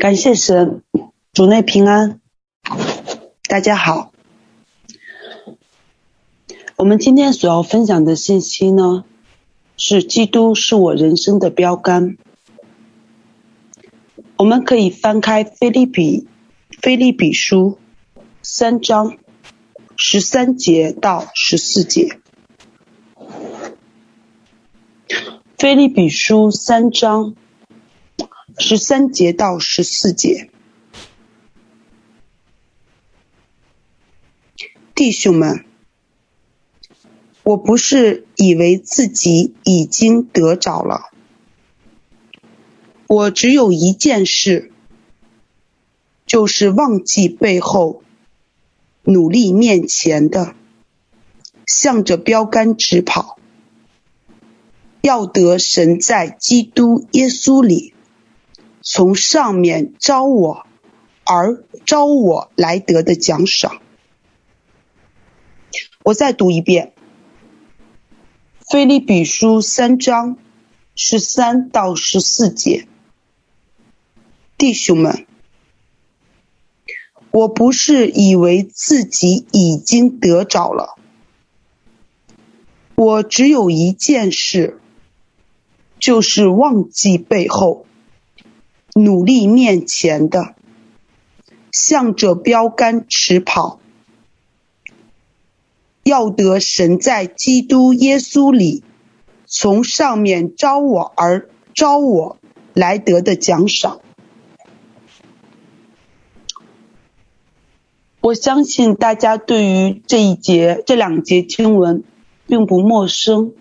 [0.00, 0.82] 感谢神，
[1.34, 2.22] 主内平安，
[3.46, 4.12] 大家好。
[6.76, 9.04] 我们今天所要分享的信息呢，
[9.76, 12.16] 是基督是我人生的标杆。
[14.38, 16.26] 我们可以翻开腓利比，
[16.80, 17.78] 腓利比书
[18.40, 19.18] 三章
[19.98, 22.18] 十三节到十四节。
[25.58, 27.34] 腓利比书三章。
[28.62, 30.50] 十三节到十四节，
[34.94, 35.64] 弟兄们，
[37.42, 41.10] 我不是以为自己已经得着了，
[43.06, 44.70] 我只有一件事，
[46.26, 48.02] 就是忘记背后，
[49.04, 50.54] 努力面前的，
[51.66, 53.38] 向着标杆直跑，
[55.00, 57.94] 要得神在基督耶稣里。
[58.82, 60.66] 从上面招我
[61.24, 63.80] 而招我来得的奖赏。
[66.02, 66.92] 我再读一遍
[68.72, 70.38] 《腓立比书》三章
[70.96, 72.88] 十三到十四节，
[74.56, 75.26] 弟兄们，
[77.30, 80.96] 我不是以为自己已经得着了，
[82.94, 84.80] 我只有一件事，
[85.98, 87.86] 就是忘记背后。
[88.94, 90.54] 努力面前的，
[91.70, 93.80] 向着标杆直跑，
[96.02, 98.82] 要得神在基督耶稣里
[99.46, 102.38] 从上面召我而召我
[102.74, 104.00] 来得的奖赏。
[108.20, 112.04] 我相信大家对于这一节、这两节经文
[112.46, 113.54] 并不陌生。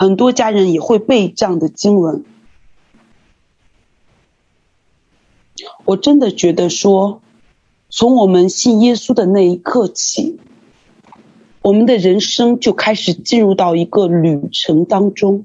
[0.00, 2.24] 很多家人也会背这样的经文，
[5.84, 7.20] 我真的觉得说，
[7.90, 10.40] 从我们信耶稣的那一刻起，
[11.60, 15.44] 我们的人生就开始进入到一个旅程当中，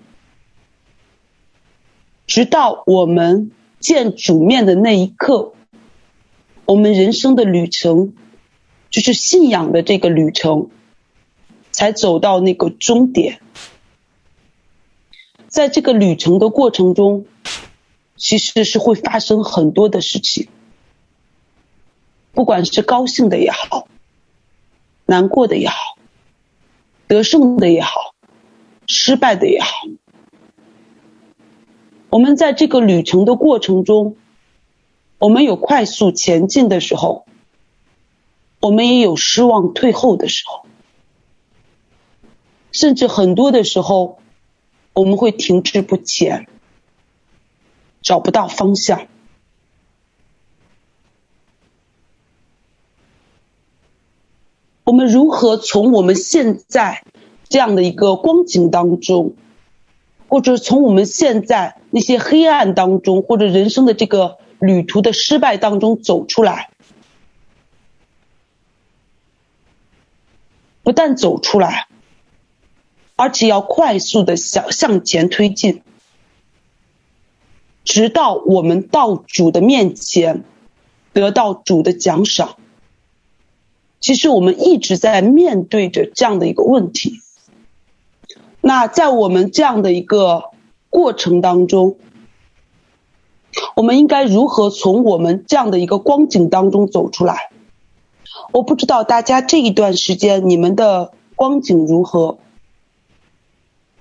[2.25, 3.51] 直到我们
[3.81, 5.51] 见主面的那一刻，
[6.63, 8.13] 我们人生的旅程，
[8.89, 10.69] 就是信仰的这个旅程，
[11.71, 13.41] 才走到那个终点。
[15.55, 17.25] 在这个旅程的过程中，
[18.17, 20.49] 其实是会发生很多的事情，
[22.33, 23.87] 不管是高兴的也好，
[25.05, 25.97] 难过的也好，
[27.07, 28.13] 得胜的也好，
[28.85, 29.69] 失败的也好。
[32.09, 34.17] 我们在这个旅程的过程中，
[35.19, 37.25] 我们有快速前进的时候，
[38.59, 40.65] 我们也有失望退后的时候，
[42.73, 44.19] 甚至很多的时候。
[44.95, 46.47] 我们会停滞不前，
[48.01, 49.07] 找不到方向。
[54.85, 57.03] 我们如何从我们现在
[57.49, 59.35] 这样的一个光景当中，
[60.29, 66.69] 或者从我们现在那些黑暗当中，或者人生的这个旅途的失败当中走出来？
[70.83, 71.87] 不但走出来。
[73.17, 75.81] 而且要快速的向向前推进，
[77.85, 80.43] 直到我们到主的面前，
[81.13, 82.57] 得到主的奖赏。
[84.01, 87.21] 其实我们一直在面对着这样的一个问题。
[88.59, 90.51] 那在我们这样的一个
[90.89, 91.95] 过程当中，
[93.75, 97.51] 我们应该如何从我们这样的一个光景当中走出来？
[98.51, 102.39] 我不知道大家这一段时间你们的光景如何。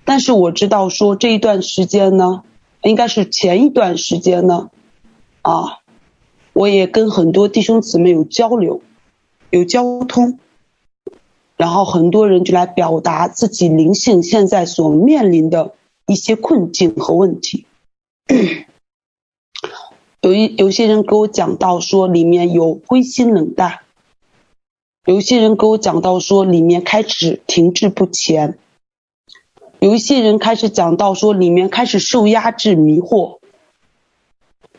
[0.04, 2.42] 但是我知道，说这一段时间呢，
[2.82, 4.70] 应该是前一段时间呢，
[5.40, 5.80] 啊，
[6.52, 8.82] 我也跟很多弟兄姊妹有交流，
[9.48, 10.38] 有交通，
[11.56, 15.72] 然后很多人就来表达自己灵性现在所面临的
[16.06, 17.66] 一些困境和问题。
[20.20, 23.80] 有一有些人给我讲到说里面有灰心冷淡，
[25.06, 28.58] 有些人给我讲到说里面开始停滞不前。
[29.80, 33.38] 有一些人开始讲到说，里面开始受压制、迷惑。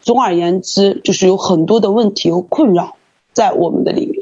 [0.02, 2.96] 总而言之，就是有很多的问题和困扰
[3.34, 4.22] 在我们的里面，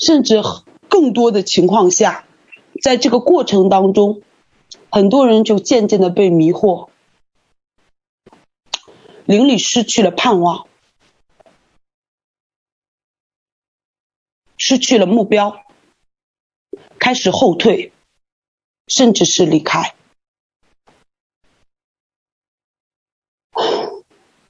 [0.00, 0.42] 甚至
[0.88, 2.24] 更多的情况下，
[2.82, 4.22] 在这个过程当中，
[4.90, 6.88] 很多人就渐渐的被迷惑，
[9.24, 10.66] 灵里失去了盼望，
[14.56, 15.64] 失去了目标。
[17.00, 17.92] 开始后退
[18.86, 19.94] 甚至是离开。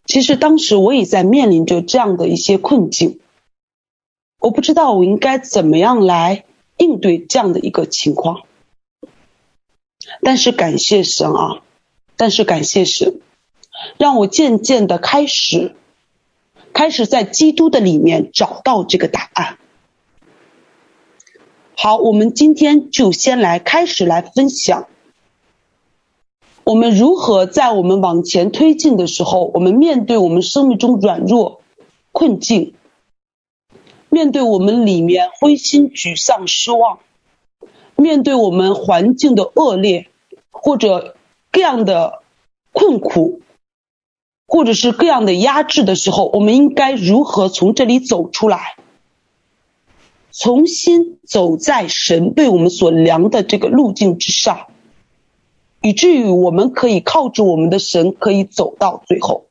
[0.05, 3.20] 其实当时我也在面临着这样的一些困境
[4.41, 6.44] 我不知道我应该怎么样来
[6.76, 8.43] 应对这样的一个情况。
[10.23, 11.62] 但是感谢神啊
[12.17, 13.20] 但是感谢神
[13.96, 15.76] 让我渐渐的开始
[16.73, 19.61] 开始在基督的里面找到这个答案。
[21.82, 24.87] 好，我们今天就先来开始来分享。
[26.62, 31.62] 我们如何在我们往前推进的时候，我们面对我们生命中软弱、
[32.12, 32.75] 困境，
[34.11, 36.99] 面对我们里面灰心、沮丧、失望，
[37.97, 40.11] 面对我们环境的恶劣，
[40.50, 41.17] 或者
[41.50, 42.21] 各样的
[42.73, 43.41] 困苦，
[44.47, 48.77] 或者是各样的压制的时候，我们应该如何从这里走出来，
[50.32, 54.67] 重新走在神对我们所量的这个路径之上？
[55.82, 59.47] 以至于我们可以靠着我们的神，可以走到最后。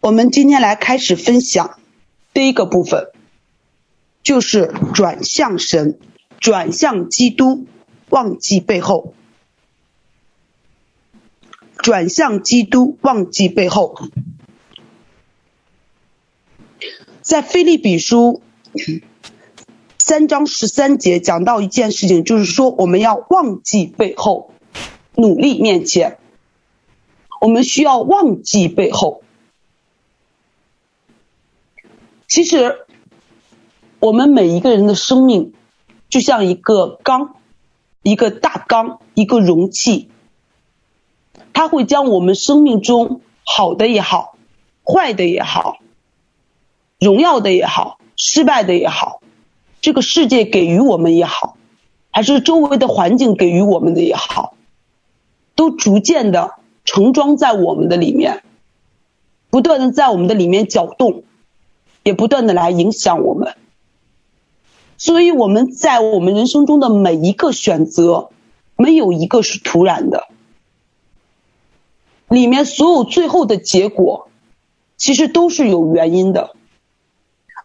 [0.00, 1.78] 我们今天来开始分享
[2.32, 3.10] 第一个部分，
[4.22, 5.98] 就是转向神，
[6.40, 7.66] 转向基督，
[8.10, 9.14] 忘记背后。
[11.76, 13.96] 转向基督，忘记背后。
[17.24, 18.42] 在腓立比书。
[19.98, 24.50] 三章十三节讲到一件事情，就是说我们要忘记背后，
[25.14, 26.18] 努力面前。
[27.40, 29.22] 我们需要忘记背后。
[32.28, 32.84] 其实，
[33.98, 35.54] 我们每一个人的生命
[36.10, 37.36] 就像一个缸，
[38.02, 40.10] 一个大缸，一个容器，
[41.54, 44.36] 它会将我们生命中好的也好，
[44.84, 45.78] 坏的也好，
[47.04, 49.20] 荣耀的也好，失败的也好。
[49.82, 51.58] 这个世界给予我们也好，
[52.10, 54.54] 还是周围的环境给予我们的也好，
[55.54, 56.54] 都逐渐的
[56.86, 58.42] 盛装在我们的里面，
[59.50, 61.24] 不断的在我们的里面搅动，
[62.02, 63.54] 也不断的来影响我们。
[64.96, 68.30] 所以我们在我们人生中的每一个选择，
[68.76, 70.28] 没有一个是突然的，
[72.28, 74.28] 里面所有最后的结果，
[74.96, 76.56] 其实都是有原因的。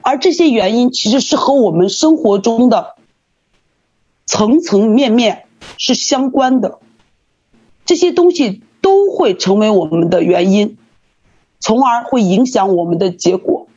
[0.09, 2.95] 而这些原因其实是和我们生活中的
[4.25, 5.45] 层层面面
[5.77, 6.79] 是相关的，
[7.85, 10.79] 这些东西都会成为我们的原因，
[11.59, 13.67] 从而会影响我们的结果，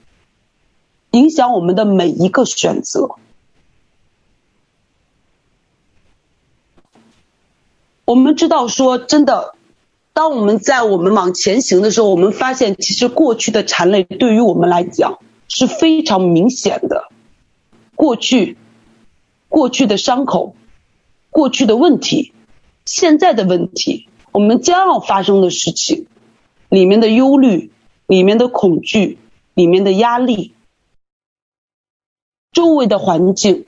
[1.11, 3.11] 影响我们的每一个选择。
[8.07, 9.55] 我们知道说，真的，
[10.15, 15.19] 当我们在我们往前行的时候，我们发现其实过去的缠累对于我们来讲。
[15.55, 17.11] 是非常明显的，
[17.95, 18.57] 过去，
[19.51, 20.57] 过去的伤口，
[21.29, 22.33] 过去的问题，
[22.87, 26.07] 现在的问题，我们将要发生的事情，
[26.71, 27.71] 里面的忧虑，
[28.07, 29.19] 里面的恐惧，
[29.53, 30.55] 里面的压力，
[32.51, 33.67] 周围的环境，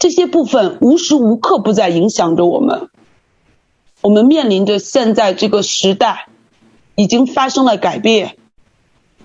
[0.00, 2.90] 这些部分无时无刻不在影响着我们。
[4.00, 6.26] 我们面临着现在这个时代，
[6.96, 8.36] 已经发生了改变。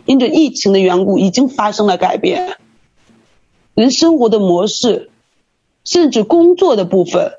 [0.06, 2.58] 因着疫情的缘故，已经发生了改变。
[3.74, 5.10] 人生活的模式，
[5.84, 7.34] 甚至工作的部分，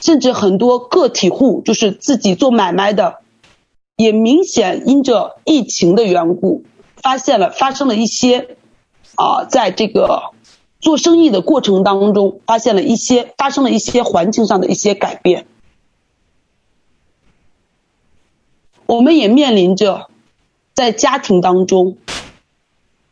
[0.00, 3.20] 甚至很多个体户，就是自己做买卖的，
[3.96, 6.64] 也明显因着疫情的缘故，
[6.96, 8.56] 发现了发生了一些
[9.14, 10.32] 啊，在这个
[10.80, 15.46] 做生意的过程当中，发现了一些发生了一些环境上的一些改变。
[18.86, 20.08] 我们也面临着。
[20.74, 21.98] 在家庭当中，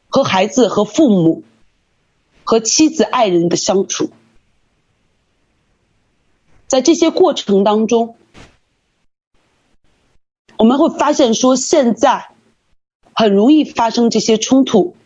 [0.09, 1.43] 和孩子、和父母、
[2.43, 4.11] 和妻子、爱人的相处，
[6.67, 8.17] 在这些过程当中，
[10.57, 12.31] 我们会发现说，现在
[13.13, 14.97] 很容易发生这些冲突，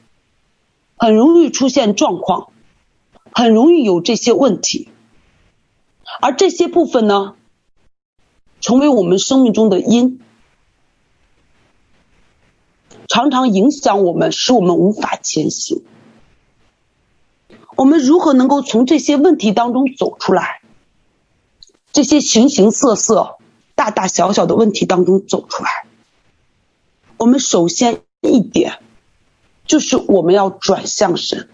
[0.97, 2.51] 很容易出现状况，
[3.33, 4.89] 很容易有这些问题，
[6.21, 7.35] 而这些部分呢，
[8.61, 10.21] 成为我们生命中的因。
[13.09, 15.83] 常常影响我们，使我们无法前行。
[17.77, 20.61] 我们如何能够从这些问题当中走出来？
[21.93, 23.37] 这些形形色色、
[23.75, 25.87] 大大小小的问题当中走出来？
[27.17, 28.79] 我们首先一点
[29.67, 31.49] 就是我们要转向神，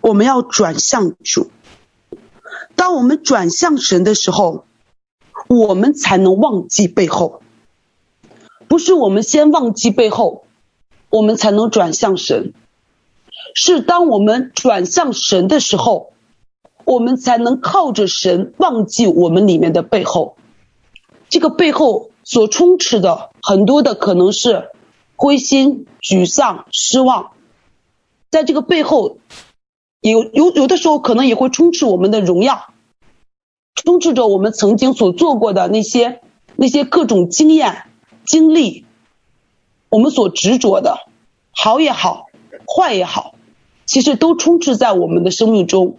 [0.00, 1.50] 我们要转向主。
[2.76, 4.64] 当我们转向神的时候，
[5.48, 7.42] 我们才能忘记背后。
[8.70, 10.44] 不是我们先忘记背后，
[11.10, 12.54] 我们才能转向神。
[13.52, 16.12] 是当我们转向神的时候，
[16.84, 20.36] 我们才能靠着神忘记我们里面的背后，
[21.28, 24.70] 这个背后所充斥的很多的可能是
[25.16, 27.32] 灰心、沮丧、失望，
[28.30, 29.18] 在这个背后，
[30.00, 32.72] 有有有的时候可能也会充斥我们的荣耀，
[33.74, 36.20] 充斥着我们曾经所做过的那些
[36.54, 37.89] 那些各种经验、
[38.26, 38.84] 经历，
[39.88, 41.06] 我们所执着的，
[41.50, 42.26] 好也好，
[42.66, 43.34] 坏也好，
[43.86, 45.96] 其实都充斥在我们的生命中。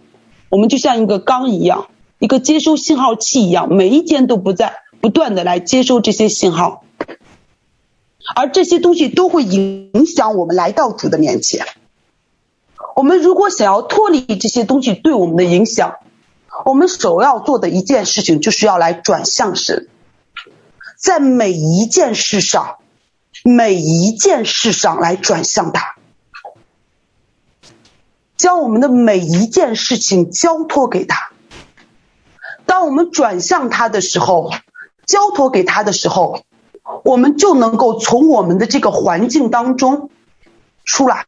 [0.48, 1.88] 我们就像一个缸一样，
[2.18, 6.84] 一个接收信号器一样，每一天都不在不断的来接收这些信号，
[8.34, 11.66] 而这些东西都会影响我们来到主的面前。
[12.94, 15.96] 我们如果想要脱离这些东西对我们的影响，
[16.66, 19.88] 我们首要做的一件事情就是要来转向神，
[21.02, 22.76] 在每一件事上，
[23.42, 25.96] 每一件事上来转向他，
[28.36, 31.32] 将我们的每一件事情交托给他。
[32.66, 34.52] 当我们转向他的时候，
[35.04, 36.44] 交托给他的时候，
[37.02, 40.08] 我们就能够从我们的这个环境当中
[40.84, 41.26] 出来。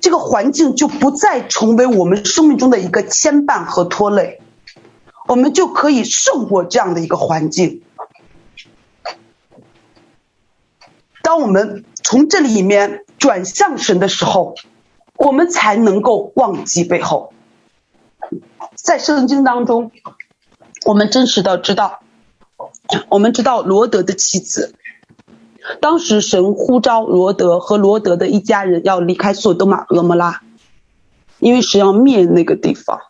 [0.00, 4.40] 这个环境就不再成为我们生命中的一个牵绊和拖累，
[5.26, 7.82] 我们就可以胜过这样的一个环境。
[11.28, 14.54] 当我们从这里面转向神的时候，
[15.14, 17.34] 我们才能够忘记背后。
[18.74, 19.92] 在圣经当中，
[20.86, 22.00] 我们真实的知道，
[23.10, 24.74] 我们知道罗德的妻子。
[25.82, 30.40] 当时神呼召罗德和罗德的一家人要离开索多玛蛾摩拉，
[31.40, 33.02] 因为神要灭那个地方。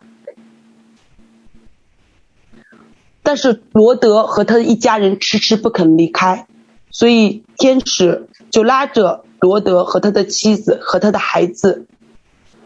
[3.23, 6.48] 但是罗德和他的一家人迟迟不肯离开，
[6.91, 11.87] 所以天使就拉着罗德和他的妻子和他的孩子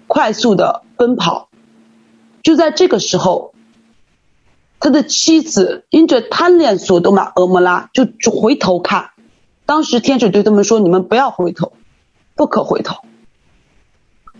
[0.08, 1.50] 快速的奔跑。
[2.42, 3.54] 就在这个时候，
[4.80, 9.12] 他的妻子因着贪恋索多玛蛾摩拉，就回头看。
[9.66, 11.72] 当时天使对他们说：“你们不要回头，
[12.36, 12.98] 不可回头。”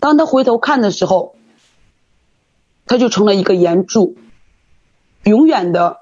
[0.00, 1.34] 当他回头看的时候，
[2.84, 4.16] 他就成了一个岩柱，
[5.22, 6.00] 永远的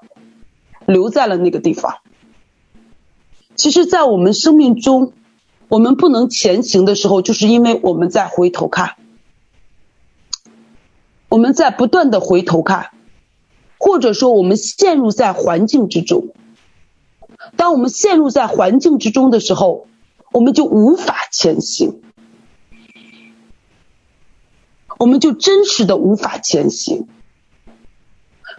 [0.85, 2.02] 留在了那个地方。
[3.55, 5.13] 其实，在我们生命中，
[5.69, 8.95] 我们不能前行的时候，就是因为我们在回头看，
[11.29, 12.89] 我们在不断的回头看，
[13.77, 16.33] 或者说我们陷入在环境之中。
[17.55, 19.87] 当我们陷入在环境之中的时候，
[20.31, 22.01] 我们就无法前行，
[24.97, 27.07] 我们就真实的无法前行。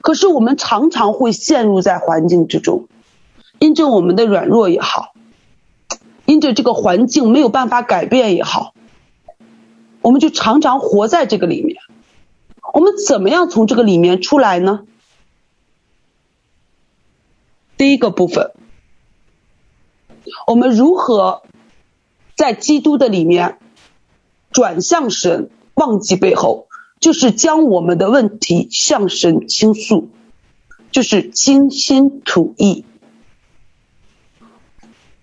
[0.03, 2.89] 可是我们常常会陷入在环境之中，
[3.65, 5.15] 因着我们的软弱也好，
[6.27, 8.75] 因着这个环境没有办法改变也好，
[10.03, 11.79] 我们就常常活在这个里面。
[12.75, 14.81] 我们怎么样从这个里面出来呢？
[17.79, 18.51] 第一个部分。
[20.47, 21.43] 我们如何
[22.37, 23.59] 在基督的里面
[24.51, 26.67] 转向神，忘记背后，
[27.01, 30.11] 就是将我们的问题向神倾诉，
[30.91, 32.85] 就是倾心吐意。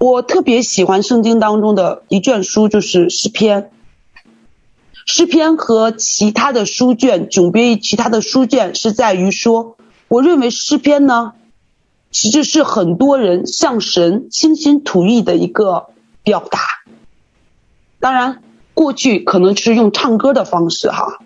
[0.01, 3.69] 我特别喜欢圣经当中的一卷书，就是诗篇。
[5.05, 9.77] 诗篇和其他的书卷迥别于其他的书卷，是在于说，
[10.07, 11.33] 我认为诗篇呢。
[12.09, 15.89] 其实是很多人向神倾心吐意的一个
[16.23, 16.59] 表达。
[17.99, 18.41] 当然，
[18.73, 21.19] 过去可能是用唱歌的方式哈，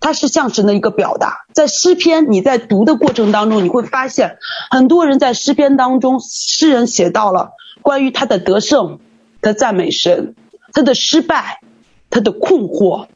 [0.00, 1.46] 它是向神的一个表达。
[1.52, 4.38] 在诗篇，你在读的过程当中，你会发现
[4.70, 9.00] 很多人在诗篇当中，诗人写到了关于他的得胜，
[9.40, 10.34] 他赞美神，
[10.72, 11.60] 他的失败，
[12.10, 13.06] 他的困惑，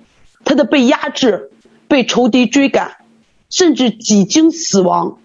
[0.45, 1.51] 他的被压制，
[1.89, 2.97] 被仇敌追赶，
[3.51, 5.19] 甚至几经死亡。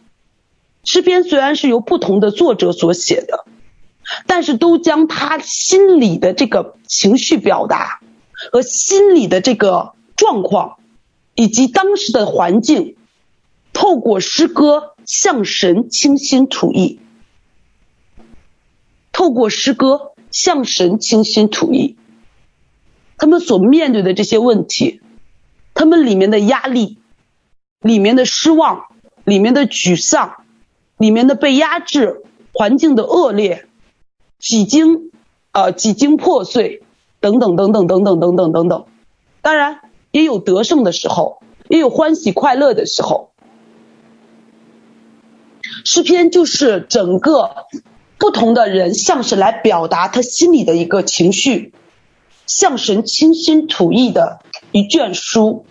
[0.84, 3.46] 诗篇虽然是由不同的作者所写的，
[4.28, 8.02] 但是都将他心里的这个情绪表达
[8.52, 10.78] 和心里的这个状况，
[11.36, 12.96] 以及当时的环境，
[13.74, 17.00] 透过诗歌向神倾心吐意，
[19.12, 21.98] 透过诗歌向神倾心吐意，
[23.18, 25.01] 他们所面对的这些问题，
[25.74, 26.98] 他们里面的压力，
[27.82, 28.88] 里面的失望，
[29.24, 30.38] 里面的沮丧。
[30.98, 32.24] 里面的被压制，
[32.54, 33.68] 环境的恶劣，
[34.39, 35.12] 几经
[35.51, 36.84] 呃几经破碎，
[37.20, 38.86] 等等等等等等等等等等，
[39.42, 39.82] 当然
[40.16, 43.32] 也有得胜的时候，也有欢喜快乐的时候。
[45.84, 47.68] 诗篇就是整个
[48.18, 51.74] 不同的人像是来表达他心里的一个情绪，
[52.48, 54.40] 向神倾心吐意的
[54.72, 55.66] 一卷书。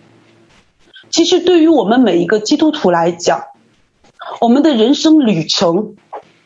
[1.09, 3.45] 其实对于我们每一个基督徒来讲，
[4.41, 5.95] 我们的人生旅程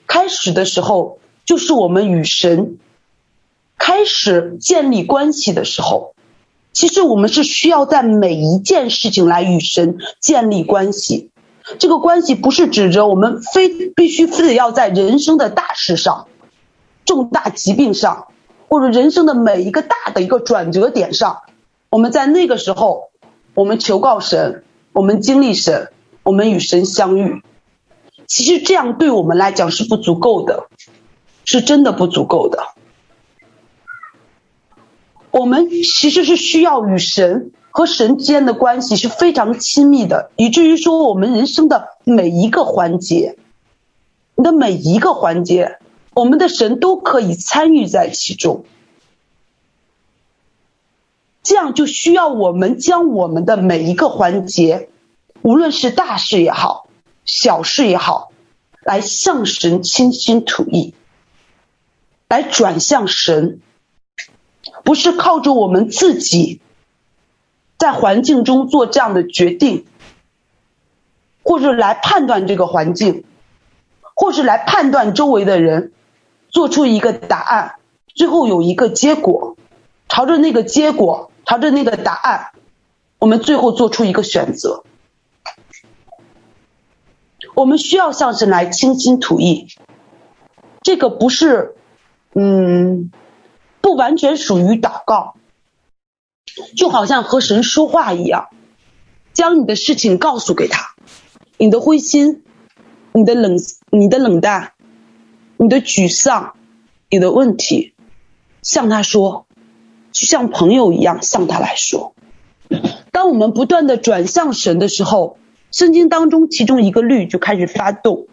[0.07, 2.79] 开始的时候，就是我们与神
[3.77, 6.15] 开始建立关系的时候。
[6.71, 11.31] 其实我们是需要在每一件事情来与神建立关系。
[11.77, 16.27] 这个关系不是指着我们非必须非得要在人生的大事上、
[17.05, 18.27] 重大疾病上，
[18.67, 21.41] 或者人生的每一个大的一个转折点上，
[21.89, 23.09] 我们在那个时候，
[23.53, 25.91] 我们求告神，我们经历神，
[26.23, 27.43] 我们与神相遇。
[28.25, 30.69] 其实这样对我们来讲是不足够的，
[31.45, 32.68] 是真的不足够的。
[35.39, 43.37] 我们其实是需要与神和神之间的关系是非常亲密的，以至于说我们人生的每一个环节，
[44.35, 45.79] 你的每一个环节，
[46.13, 48.65] 我们的神都可以参与在其中。
[51.41, 54.89] 这样就需要我们将我们的每一个环节，
[55.41, 56.89] 无论是大事也好，
[57.23, 58.33] 小事也好，
[58.83, 60.93] 来向神倾心吐意，
[62.27, 63.61] 来转向神。
[64.83, 66.61] 不是靠着我们自己
[67.77, 69.85] 在环境中做这样的决定，
[71.43, 73.23] 或者来判断这个环境，
[74.13, 75.93] 或是来判断周围的人，
[76.49, 77.75] 做出一个答案，
[78.13, 79.55] 最后有一个结果，
[80.09, 82.51] 朝着那个结果，朝着那个答案，
[83.17, 84.83] 我们最后做出一个选择。
[87.55, 89.67] 我们需要向神来倾心吐意，
[90.81, 91.75] 这个不是，
[92.33, 93.11] 嗯。
[93.89, 95.33] 不完全属于祷告，
[96.77, 98.49] 就好像和神说话一样，
[99.33, 100.93] 将你的事情告诉给他，
[101.57, 102.43] 你的灰心，
[103.13, 103.57] 你的冷，
[103.89, 104.73] 你的冷淡，
[105.57, 106.53] 你的沮丧，
[107.09, 107.95] 你的问题，
[108.61, 109.47] 向他说，
[110.11, 112.13] 就像朋友一样向他来说。
[113.11, 115.39] 当我们不断的转向神的时候，
[115.71, 118.27] 圣经当中其中一个律就开始发动。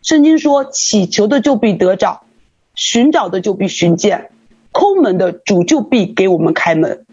[0.00, 2.22] 圣经说：“祈求的就必得着，
[2.76, 4.30] 寻找的就必寻见。”
[4.72, 7.04] 抠门的主就必给我们开门，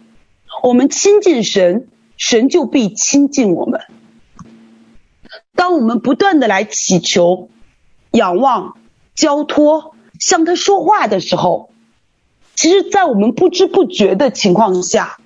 [0.62, 3.82] 我们亲近神，神就必亲近我们。
[5.56, 7.50] 当我们不断的来祈求、
[8.12, 8.78] 仰望、
[9.16, 11.72] 交托、向他说话的时候，
[12.56, 15.18] 其实，在我们不知不觉的情况下，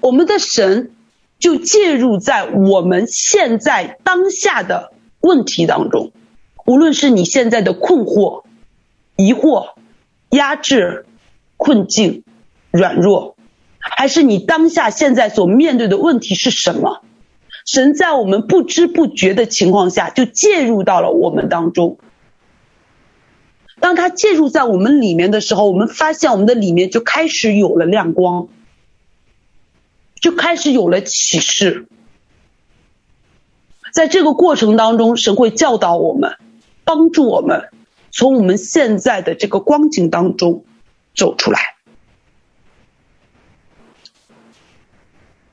[0.00, 0.92] 我们的神
[1.38, 6.12] 就介入在我们现在当下的问题当中，
[6.66, 8.44] 无论是你现在的困惑、
[9.16, 9.70] 疑惑、
[10.30, 11.06] 压制。
[11.60, 12.24] 困境、
[12.70, 13.36] 软弱，
[13.78, 17.02] 还是你当下现在所面对的问题是什么？
[17.66, 21.98] 神在我们不知不觉的情况下就介入到了我们当中。
[23.78, 28.48] 当他介入在我们里面的时候，我们发现我们的里面就开始有了亮光，
[30.18, 31.86] 就开始有了启示。
[33.92, 36.36] 在这个过程当中，神会教导我们，
[36.84, 37.68] 帮助我们
[38.10, 40.64] 从我们现在的这个光景当中。
[41.20, 41.60] 走出来，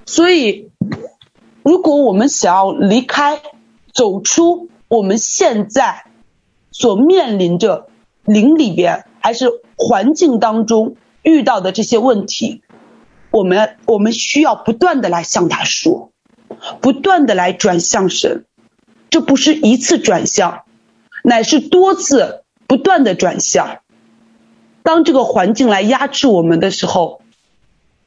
[0.06, 0.71] 所以，
[1.62, 3.41] 如果我们想要离开、
[3.93, 6.06] 走出我们现在
[6.71, 7.89] 所面临着
[8.23, 12.63] 灵里边还是环境当中遇到的这些问题，
[13.30, 16.13] 我们我们需要不断的来向他说，
[16.80, 18.45] 不断的来转向神，
[19.10, 20.63] 这不是一次转向，
[21.25, 23.82] 乃是多次不断的转向。
[24.88, 27.19] 当这个环境来压制我们的时候，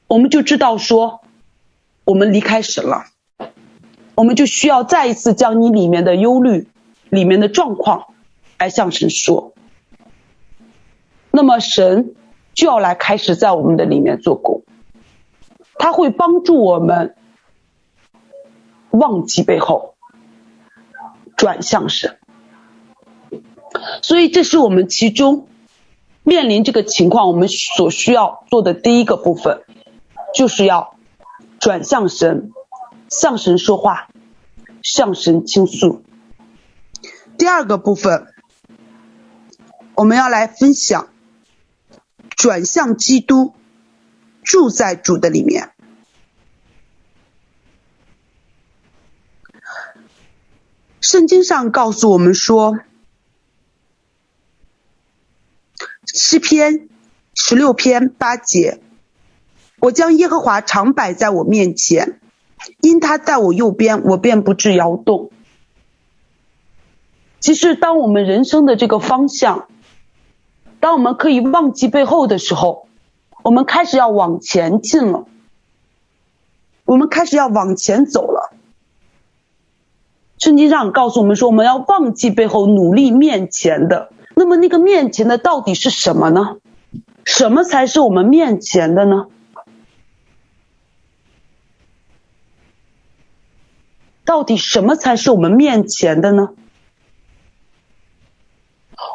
[0.06, 1.20] 我们就知道说，
[2.04, 3.04] 我们离开神了，
[4.14, 6.68] 我们就需要再一次将你里面的忧虑、
[7.10, 8.14] 里面的状况
[8.58, 9.52] 来向神说。
[11.30, 12.14] 那么神
[12.54, 14.62] 就要来开始在我们的里面做工，
[15.74, 17.14] 他会帮助我们
[18.88, 19.96] 忘记背后，
[21.36, 22.16] 转向神。
[24.00, 25.46] 所以这是我们其中。
[26.22, 29.64] 面临这个情况，我们所需要做的第一个部分，
[30.34, 30.96] 就是要
[31.58, 32.52] 转向神，
[33.08, 34.08] 向神说话，
[34.82, 36.04] 向神倾诉。
[37.38, 38.26] 第二个部分，
[39.94, 41.08] 我们要来分享，
[42.28, 43.54] 转向基督，
[44.42, 45.72] 住在主的里面。
[51.00, 52.78] 圣经上告诉我们说。
[56.12, 56.88] 诗篇
[57.34, 58.80] 十六篇八节，
[59.78, 62.20] 我将耶和华常摆在我面前，
[62.82, 65.30] 因他在我右边，我便不致摇动。
[67.40, 69.68] 其实，当我们人生的这个方向，
[70.80, 72.88] 当我们可以忘记背后的时候，
[73.42, 75.24] 我们开始要往前进了，
[76.84, 78.52] 我们开始要往前走了。
[80.36, 84.12] 圣经上告诉我们说，我们要忘记背后，努力面前的。
[84.34, 86.56] 那么那个面前的到底是什么呢？
[87.24, 89.26] 什么才是我们面前的呢？
[94.24, 96.50] 到底什么才是我们面前的呢？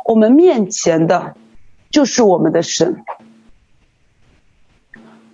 [0.06, 1.36] 我们面前的，
[1.89, 3.04] 就是我们的神。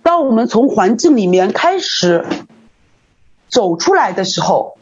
[0.02, 2.24] 当我们从环境里面开始
[3.48, 4.78] 走出来的时候，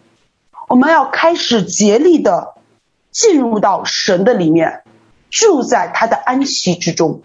[0.69, 2.55] 我们要开始竭力的
[3.11, 4.85] 进入到神的里面，
[5.31, 7.23] 住在他的安息之中，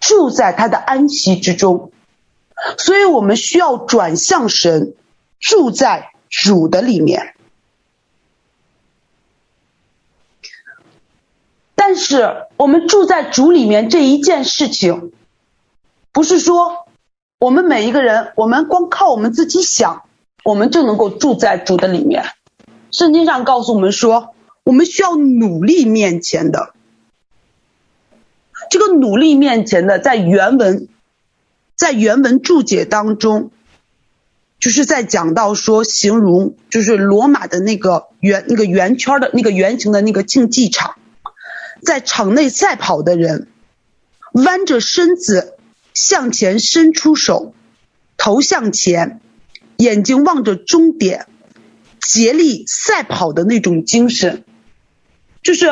[0.00, 1.92] 住在他的安息之中。
[2.78, 4.94] 所以我们需要转向神，
[5.38, 7.34] 住在主的里面。
[11.74, 15.12] 但是我们住在主里面这一件事情，
[16.10, 16.88] 不是说
[17.38, 20.02] 我们每一个人，我们光靠我们自己想，
[20.42, 22.24] 我们就能够住在主的里面。
[22.90, 26.74] 圣经上告诉我们说，我们需要努力面前的。
[28.70, 30.88] 这个努力面前的，在原文，
[31.74, 33.50] 在原文注解当中，
[34.58, 40.96] 就是在讲到说，形容就是罗马的那个圆那个圆圈的那个圆形的那个竞技场。
[41.82, 43.48] 在场内赛跑的人，
[44.32, 45.56] 弯着身子
[45.92, 47.54] 向前伸出手，
[48.16, 49.20] 头向前，
[49.76, 51.26] 眼睛望着终点，
[52.00, 54.42] 竭力赛跑的那种精神，
[55.42, 55.66] 就是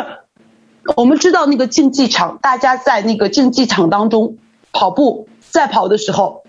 [0.96, 4.38] 我们知道那个竞技场，大家在那个竞技场当中
[4.72, 6.44] 跑步赛跑的时候，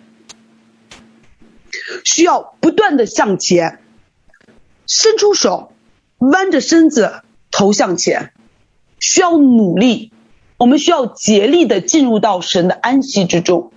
[2.04, 3.80] 需要不断的向前，
[4.86, 5.72] 伸出手，
[6.18, 7.22] 弯着身子，
[7.52, 8.34] 头向前。
[9.00, 10.12] 需要努力，
[10.58, 13.72] 我们需要竭力的进入到神的安息之中，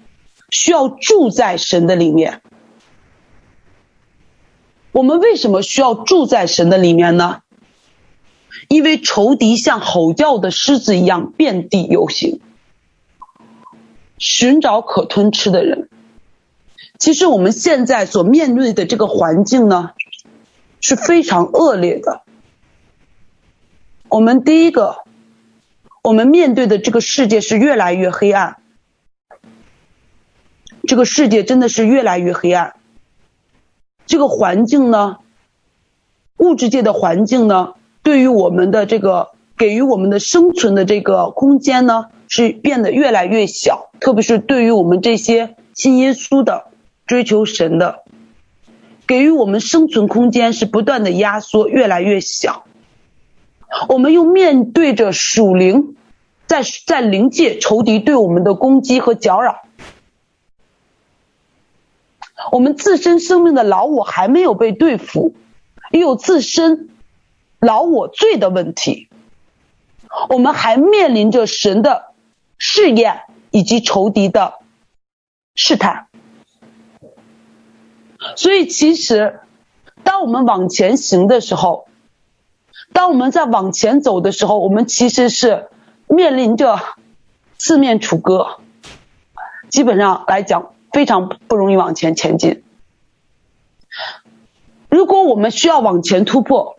[0.48, 2.40] 需要住在神的里面。
[4.92, 7.42] 我们为什么需要住在神的里面呢？
[8.68, 12.40] 因为仇敌像吼叫的狮子一样遍地游行，
[14.18, 15.88] 寻找可吞吃的人。
[16.98, 19.90] 其实我们现在所面对的这个环境呢，
[20.80, 22.22] 是非常恶劣的。
[24.08, 24.98] 我们第一个。
[26.00, 28.62] 我们面对的这个世界是越来越黑暗，
[30.86, 32.76] 这个世界真的是越来越黑暗。
[34.06, 35.18] 这个环境呢，
[36.38, 37.74] 物质界的环境呢，
[38.08, 43.90] 对于我们的这个给予我们的生存的这个空间呢，是变得越来越小。
[44.00, 46.68] 特别是对于我们这些信耶稣的、
[47.06, 48.04] 追求神的，
[49.06, 52.64] 给予我们生存空间是不断的压缩，越来越小。
[53.90, 55.94] 我们又面对着属灵，
[56.46, 59.60] 在在灵界仇敌对我们的攻击和搅扰，
[62.52, 65.34] 我们自身生命的老我还没有被对付，
[65.92, 66.88] 也有自身
[67.60, 69.08] 老我罪的问题，
[70.28, 72.12] 我们还面临着神的
[72.56, 74.54] 试验以及仇敌的
[75.54, 76.08] 试探，
[78.36, 79.40] 所以其实
[80.04, 81.86] 当我们往前行的时候。
[82.90, 85.68] 当我们在往前走的时候，我们其实是
[86.06, 86.80] 面临着
[87.58, 88.60] 四面楚歌，
[89.68, 92.64] 基本上来讲非常不容易往前前进。
[94.88, 96.77] 如果我们需要往前突破，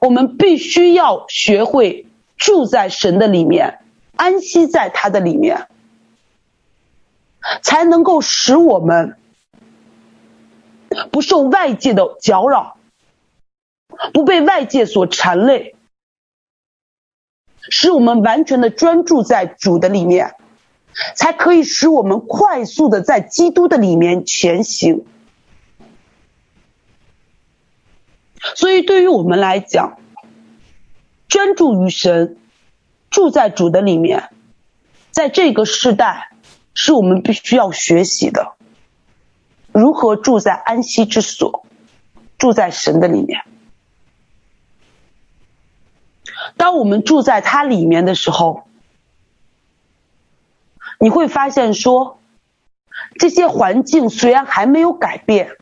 [0.00, 3.80] 我们必须要学会住在神的里面，
[4.16, 5.68] 安息在他的里面，
[7.62, 9.16] 才能够使我们
[11.10, 12.76] 不受外界的搅扰。
[14.14, 15.76] 不被外界所缠累，
[17.60, 20.34] 使我们完全的专注在主的里面，
[21.14, 25.04] 才可以使我们快速的在基督的里面前行。
[28.56, 29.98] 所以，对于我们来讲，
[31.28, 32.36] 专注于神，
[33.10, 34.30] 住在主的里面，
[35.10, 36.30] 在这个时代，
[36.74, 38.54] 是我们必须要学习的。
[39.72, 41.64] 如何住在安息之所，
[42.36, 43.42] 住在神的里面。
[46.56, 48.64] 当我们住在它里面的时候，
[50.98, 52.18] 你会发现说，
[53.18, 55.56] 这些环境虽然还没有改变，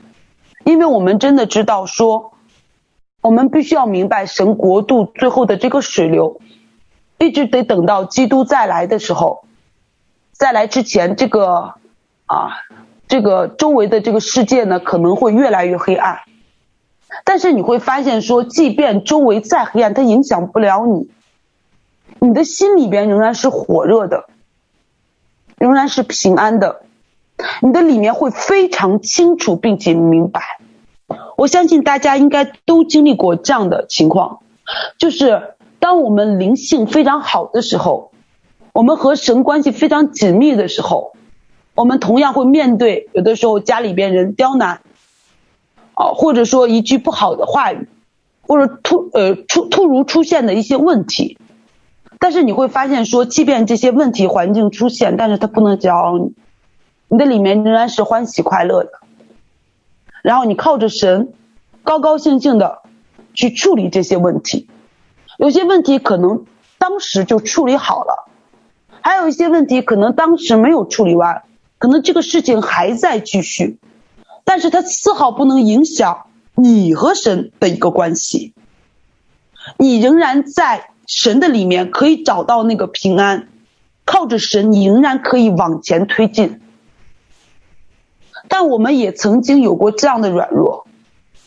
[0.64, 2.32] 因为我们真的知道说，
[3.20, 6.40] 我们必须要明白神国度最后的这个水流，
[7.18, 9.44] 一直得等到基督再来的时候，
[10.32, 11.74] 再来之前，这个
[12.26, 12.50] 啊，
[13.08, 16.20] 这个周围的这个世界呢，可能会越来越黑暗。
[17.24, 21.10] 但是你会发现，说，即便周围再黑暗，它影响不了你。
[22.20, 24.30] 你的心里边仍然是火热的，
[25.58, 26.82] 仍然是平安的。
[27.60, 30.59] 你的里面会非常清楚并且明白。
[31.40, 34.40] 我相信大家应该都经历过这样的情况，
[34.98, 38.12] 就是当我们灵性非常好的时候，
[38.74, 41.14] 我们和神关系非常紧密的时候，
[41.74, 44.82] 我们同样会面对有的时候家里边人刁难，
[45.94, 47.88] 啊，或者说一句不好的话语，
[48.42, 51.38] 或者突呃突突如出现的一些问题。
[52.18, 56.34] 但是你会发现说，即便这些问题环境出现，但是它不能骄傲你，
[57.08, 58.99] 你的里面仍然是欢喜快乐的。
[60.22, 61.32] 然后你靠着神，
[61.82, 62.82] 高高兴兴的
[63.34, 64.68] 去处理这些问题。
[65.38, 66.44] 有些问题可能
[66.78, 68.28] 当时就处理好了，
[69.00, 71.42] 还有一些问题可能当时没有处理完，
[71.78, 73.78] 可能这个事情还在继续，
[74.44, 78.54] 但是它丝毫不能影响你和神的一个关系，
[79.78, 80.90] 你仍然在。
[81.12, 83.48] 神的里面可以找到那个平安，
[84.04, 86.60] 靠着神，你仍然可以往前推进。
[88.50, 90.86] 但我们也曾经有过这样的软弱，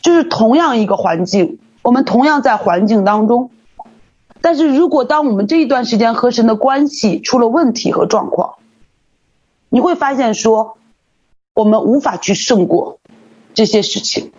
[0.01, 3.51] 就是同样一个环境，我们同样在环境当中，
[4.41, 8.55] 但是如果当我们这一段时间和神的关系出了问题和状况，
[9.69, 10.77] 你会发现说，
[11.53, 12.97] 我们无法去胜过
[13.53, 14.31] 这些事情，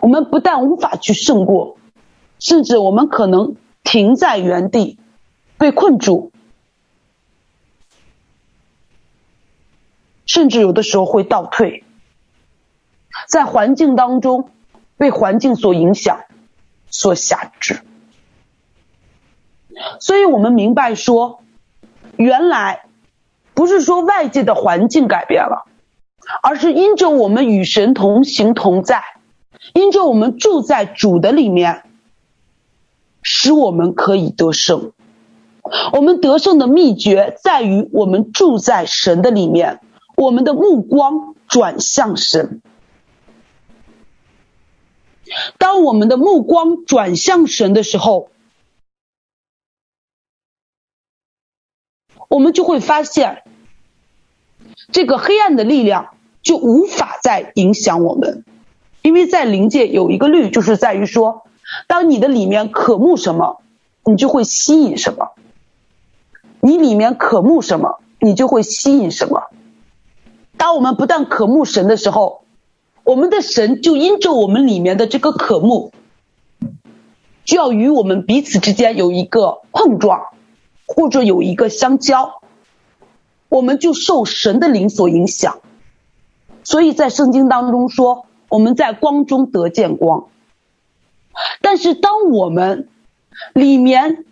[0.00, 1.76] 我们不但无法去胜过，
[2.40, 3.54] 甚至我们可能。
[3.84, 4.96] 停在原地，
[5.58, 6.31] 被困住，
[10.26, 11.84] 甚至有的时候会倒退，
[13.28, 14.50] 在环境当中
[14.96, 16.20] 被环境所影响、
[16.90, 17.80] 所辖制。
[20.00, 21.42] 所以我们明白说，
[22.16, 22.84] 原来
[23.54, 25.66] 不是说外界的环境改变了，
[26.42, 29.02] 而是因着我们与神同行同在，
[29.74, 31.84] 因着我们住在主的里面。
[33.24, 34.90] 使我们可以得胜。
[35.92, 39.78] 我们得胜的秘诀在于我们住在神的里面，
[40.22, 42.62] 我们的目光转向神。
[45.58, 48.28] 当我们的目光转向神的时候，
[52.28, 53.42] 我们就会发现，
[54.92, 58.44] 这个黑暗的力量就无法再影响我们，
[59.02, 61.42] 因为在灵界有一个律，就是在于说。
[61.86, 63.62] 当你的里面渴慕什么，
[64.04, 65.32] 你就会吸引什么。
[66.60, 69.48] 你里面渴慕什么，你就会吸引什么。
[70.62, 72.44] 当我们不但渴慕神的时候，
[73.02, 75.92] 我们的神就因着我们里面的这个渴慕，
[77.44, 80.20] 就要与我们彼此之间有一个碰撞，
[80.86, 82.40] 或者有一个相交，
[83.48, 85.58] 我们就受神的灵所影响。
[86.62, 90.28] 所以在圣经当中说，我们在光中得见光。
[91.60, 92.88] 但是，当我们
[93.52, 94.24] 里面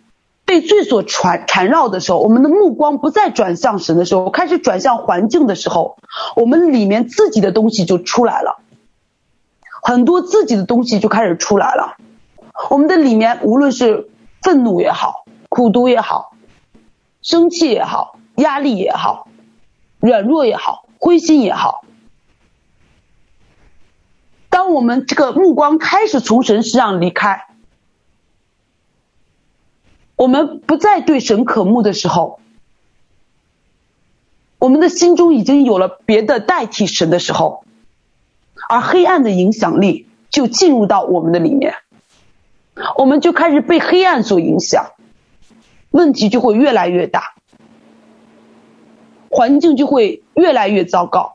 [0.51, 5.97] 被罪所缠缠绕的时候，我们的目光不再转向神的时候，开始转向环境的时候，
[6.35, 8.59] 我们里面自己的东西就出来了，
[9.81, 11.95] 很多自己的东西就开始出来了。
[12.69, 14.09] 我们的里面，无论是
[14.41, 16.33] 愤怒也好，苦毒也好，
[17.21, 19.29] 生气也好，压力也好，
[20.01, 21.85] 软弱也好，灰心也好。
[24.49, 27.45] 当我们这个目光开始从神身上离开，
[30.21, 32.39] 我们不再对神渴慕的时候，
[34.59, 37.63] 我们的心中已经有了别的代替神的时候，
[38.69, 41.73] 而黑暗的影响力就进入到我们的里面，
[42.97, 44.91] 我们就开始被黑暗所影响，
[45.89, 47.33] 问题就会越来越大，
[49.31, 51.33] 环境就会越来越糟糕，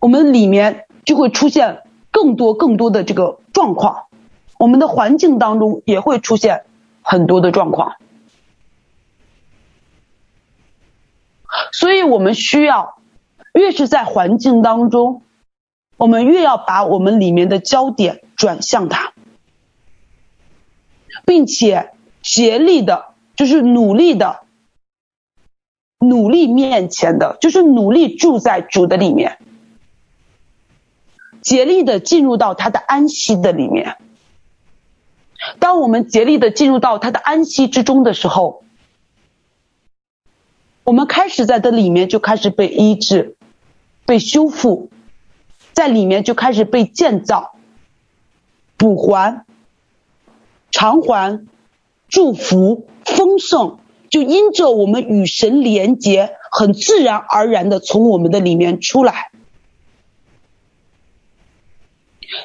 [0.00, 0.84] 我们里面。
[1.06, 4.08] 就会出现更多更多的这个状况，
[4.58, 6.66] 我们的环境当中也会出现
[7.10, 7.96] 很多的状况，
[11.72, 13.00] 所以我们需要
[13.54, 15.22] 越是在环境当中，
[15.96, 19.14] 我们越要把我们里面的焦点转向它，
[21.24, 24.42] 并且竭力的，就是努力的，
[26.00, 29.38] 努力面前的，就是努力住在主的里面。
[31.40, 33.96] 竭力的进入到他的安息的里面。
[35.78, 38.64] 当我们竭力的进入到他的安息之中的时候，
[40.82, 43.36] 我们开始在这里面就开始被医治、
[44.04, 44.90] 被修复，
[45.72, 47.54] 在里面就开始被建造、
[48.76, 49.44] 补还、
[50.72, 51.46] 偿还、
[52.08, 53.78] 祝福、丰盛，
[54.10, 59.30] 就因着我们与神连结，很自然而然的从我们的里面出来。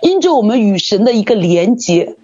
[0.03, 2.17] 因着我们与神的一个连结，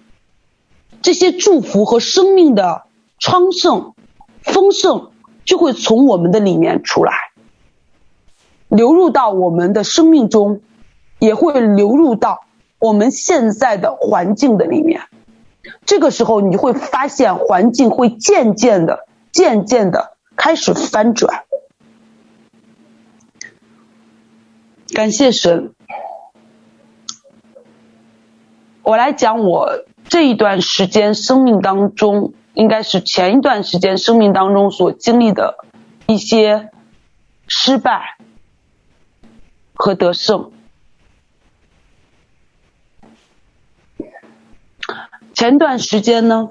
[1.02, 2.84] 这些祝福和生命的
[3.18, 3.94] 昌盛、
[4.42, 5.10] 丰盛
[5.44, 7.12] 就会从我们的里面出来，
[8.68, 10.60] 流入到我们的生命中，
[11.18, 12.40] 也会流入到
[12.78, 15.02] 我们现在的环境的里面。
[15.84, 21.44] 这个时候你会发现环境会渐渐的、渐渐的开始翻转。
[24.94, 25.74] 感谢神，
[28.82, 35.64] 我来讲我这一段时间生命当中，应该是前一段时间生命当中所经历的
[36.08, 36.70] 一些
[37.46, 38.18] 失败
[39.72, 40.50] 和得胜。
[45.32, 46.50] 前段时间呢，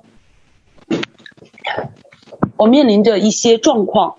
[2.55, 4.15] 我面临着一些状况，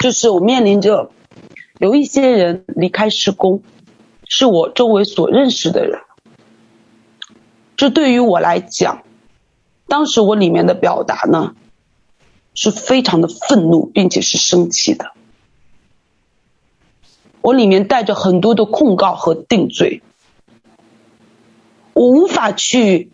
[0.00, 1.12] 就是我面临着
[1.78, 3.62] 有一些人离开施工，
[4.26, 6.00] 是我周围所认识的人。
[7.80, 9.04] 这对于我来讲，
[9.88, 11.54] 当时我里面的表达呢，
[12.52, 15.12] 是非常的愤怒，并且是生气的。
[17.40, 20.02] 我里面带着很多的控告和定罪，
[21.94, 23.10] 我无法去。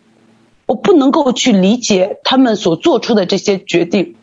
[0.65, 4.17] 我不能够去理解他们所做出的这些决定。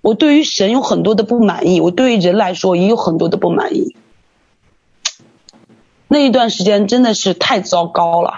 [0.00, 3.96] 我对于神有很多的不满意，我对于人来说也有很多的不满意。
[6.12, 8.32] 那一段时间真的是太糟糕了，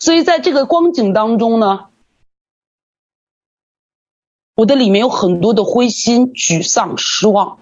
[0.00, 1.90] 所以在这个光景当中呢，
[4.56, 7.60] 我的里面有很多的灰心、沮丧、失望，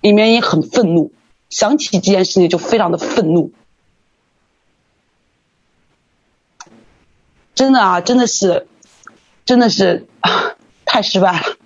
[0.00, 1.12] 里面也很愤怒，
[1.50, 3.50] 想起这件事情就非常的愤怒。
[7.56, 8.68] 真的啊，真的是，
[9.44, 10.06] 真的是
[10.84, 11.56] 太失败了。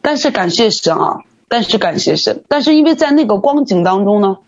[0.00, 4.38] 但是感谢神啊，但是感谢神，但是因为在那个光景当中呢，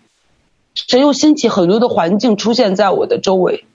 [0.72, 3.66] 神又兴起很多的环境出现在我的周围，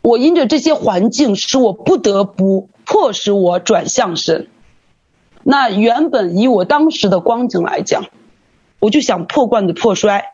[0.00, 4.48] 我因着这些环境，使我不得不迫使我转向神。
[5.42, 8.06] 那原本以我当时的光景来讲，
[8.78, 10.32] 我就想破罐子破摔，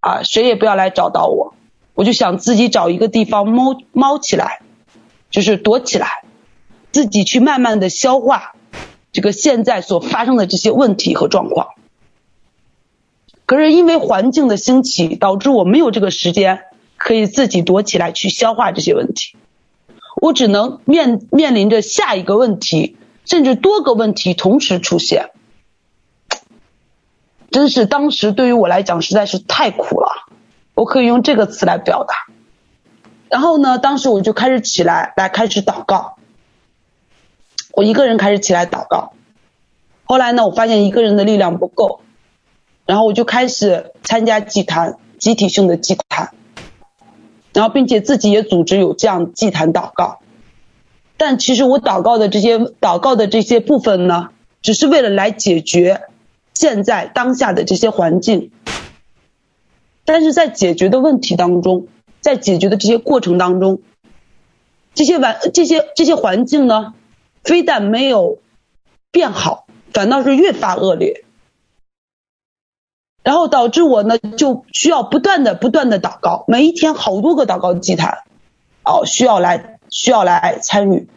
[0.00, 1.54] 啊，谁也不要来找到我。
[1.94, 4.60] 我就想自己找一个地方猫猫起来，
[5.30, 6.22] 就是躲起来，
[6.92, 8.55] 自己去慢慢的消化
[9.16, 11.68] 这个现在所发生的这些问题和状况。
[13.46, 16.64] 可是因为环境的兴起，导致我没有这个时间
[16.98, 19.34] 可以自己躲起来去消化这些问题，
[20.20, 25.30] 我只能面面临着下一个问题，甚至多个问题同时出现，
[27.50, 30.28] 真是当时对于我来讲实在是太苦了。
[30.74, 32.14] 我可以用这个词来表达。
[33.30, 36.15] 然后呢，当时我就开始起来，来开始祷告。
[37.76, 39.12] 我一个人开始起来祷告。
[40.06, 42.00] 后来呢，我发现一个人的力量不够，
[42.86, 46.30] 然后我就开始参加祭坛，集体性的祭坛。
[47.52, 50.20] 然后，并且自己也组织有这样祭坛祷告。
[51.18, 54.30] 但其实我祷告的这些祷告的这些部分呢，
[54.62, 56.00] 只是为了来解决
[56.54, 58.52] 现在当下的这些环境。
[60.06, 61.88] 但是在解决的问题当中，
[62.22, 63.80] 在解决的这些过程当中，
[64.94, 66.94] 这些环这些这些环境呢，
[67.46, 68.38] 非但没有
[69.10, 71.24] 变好，反倒是越发恶劣，
[73.22, 78.24] 然后导致我呢就需要不断的不断的祷告，每一天好多个祷告祭坛，
[78.84, 81.08] 哦，需要来需要来参与，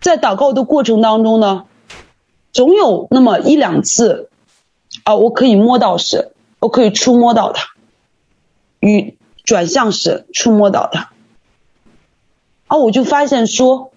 [0.00, 1.66] 在祷告的过程当中呢，
[2.52, 4.30] 总有那么一两次，
[5.04, 6.32] 啊，我可以摸到神。
[6.58, 7.74] 我可以触摸到他，
[8.80, 11.12] 与转向神触摸到他，
[12.66, 13.92] 啊，我就发现说，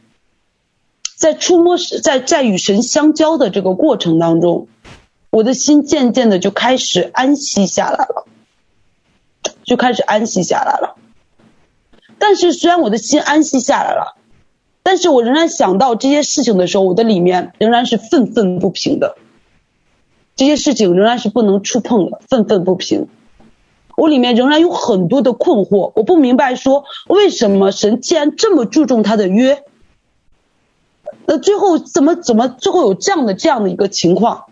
[1.19, 4.69] 在触摸时，在在与神相交的这个过程当中，
[5.29, 8.25] 我的心渐渐的就开始安息下来了，
[9.65, 10.95] 就开始安息下来了。
[12.17, 14.15] 但是虽然我的心安息下来了，
[14.81, 19.17] 但是我仍然想到这些事情的时候，我的里面仍然是愤愤不平的。
[20.37, 23.09] 这些事情仍然是不能触碰的，愤愤不平。
[23.97, 29.65] 我里面仍然有很多的困惑，我不明白说为什么神既然这么注重他的约，
[31.31, 34.45] 那最后怎么怎么最后有这样的这样的一个情况？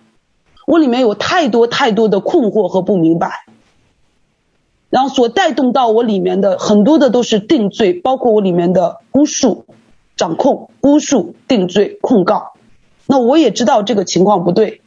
[0.67, 3.45] 我里面有太多太多的困惑和不明白，
[4.91, 9.65] 然后所带动到我里面的很多的都是定罪，包括我里面的巫术、
[10.15, 12.53] 掌控、巫术、定罪、控告。
[13.07, 14.84] 那我也知道这个情况不对。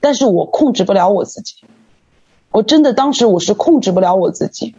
[0.00, 1.54] 但是我控制不了我自己，
[2.50, 4.74] 我真的当时我是控制不了我自己，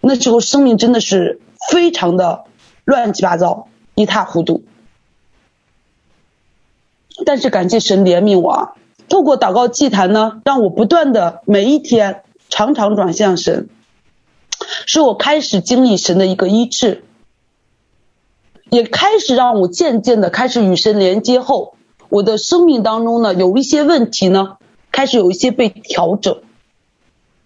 [0.00, 2.46] 那时候生命真的是非常的
[2.84, 4.64] 乱七八糟，一塌糊涂。
[7.26, 8.72] 但是感谢神怜悯我啊，
[9.08, 13.68] 透过祷告祭坛呢，让我不断的每一天常常转向神，
[14.86, 17.04] 使我开始经历神的一个医治，
[18.70, 21.74] 也开始让我渐渐的开始与神连接后。
[22.08, 24.56] 我的生命当中呢，有一些问题呢，
[24.90, 26.40] 开始有一些被调整，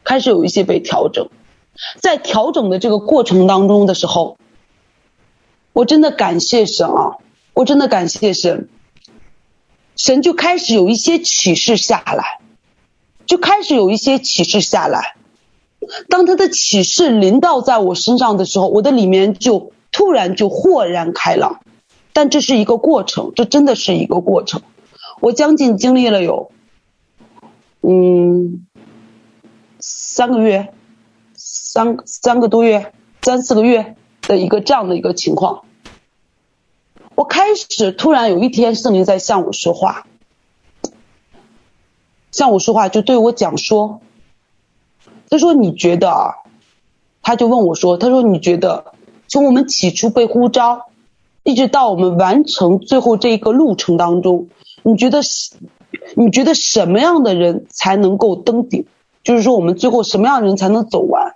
[0.05, 1.29] 开始有一些被调整。
[2.01, 4.37] 在调整的这个过程当中的时候，
[5.73, 7.17] 我真的感谢神啊！
[7.55, 8.69] 我真的感谢神，
[9.97, 12.41] 神就开始有一些启示下来，
[13.27, 15.17] 就开始有一些启示下来。
[16.09, 21.61] 当他的启示临到在我身上的时候，我的里面就突然就豁然开朗。
[22.13, 24.63] 但这是一个过程，这真的是一个过程。
[25.21, 26.53] 我将近经历了有，
[27.81, 28.67] 嗯，
[29.79, 30.73] 三个月。
[31.35, 35.65] 三三个多月，三四个月的一个这样的一个情况，
[37.15, 40.07] 我开始突然有一天，圣灵在向我说话，
[42.31, 44.01] 向我说话，就对我讲说，
[45.29, 46.35] 他说你觉得啊，
[47.21, 48.93] 他就问我说，他说你觉得
[49.29, 50.87] 从我们起初被呼召，
[51.43, 54.49] 一直到我们完成最后这一个路程当中，
[54.83, 55.21] 你觉得
[56.17, 58.87] 你觉得什么样的人才能够登顶？
[59.23, 61.35] 就是说我们最后什么样的人才能走完？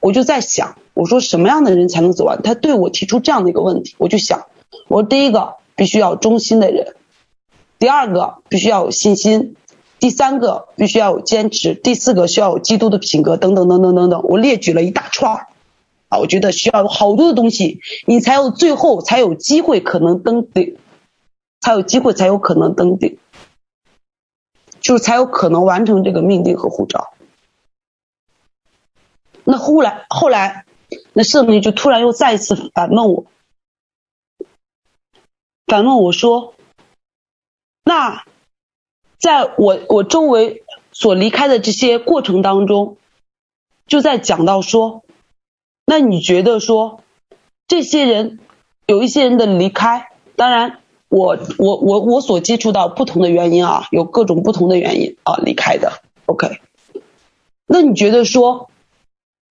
[0.00, 2.42] 我就在想，我说什么样的人才能走完？
[2.42, 4.46] 他对我提出这样的一个问题，我就想，
[4.88, 6.94] 我说第一个必须要忠心的人，
[7.78, 9.56] 第二个必须要有信心，
[9.98, 14.22] 第三个必须要有坚持，第四个需要有基督的品格，等等等等等等。
[14.24, 15.46] 我列举了一大串儿。
[16.10, 20.76] 啊，我觉得需要有好多的东西，你才有最后才有机会可能登顶，
[21.60, 23.18] 才有机会才有可能登顶，
[24.80, 27.14] 就是才有可能完成这个命定和护照。
[29.44, 30.66] 那后来，后来，
[31.14, 33.24] 那圣灵就突然又再一次反问我，
[35.74, 36.54] 反问我说
[37.82, 38.22] ：“那
[39.18, 40.62] 在我我周围
[40.92, 42.96] 所离开的这些过程当中，
[43.88, 45.02] 就在讲到说，
[45.84, 47.00] 那你觉得说
[47.66, 48.38] 这些人
[48.86, 56.02] 有一些人的离开，当然我我我我所接触到不同的原因啊，有各种不同的原因啊离开的。
[56.26, 56.60] OK，
[57.66, 58.70] 那你觉得说？”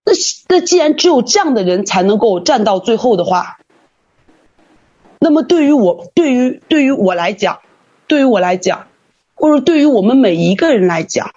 [0.05, 0.13] 那
[0.47, 3.57] 那既然只有这样的人才能够站到最后的话，
[5.23, 7.61] 那么对于我，对于对于我来讲，
[8.07, 8.87] 对于我来讲，
[9.35, 11.33] 或者对于我们每一个人来讲，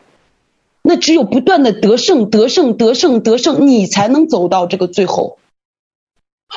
[0.82, 5.38] 那只有不断的得胜，得胜，得胜，得胜，你才能走到这个最后。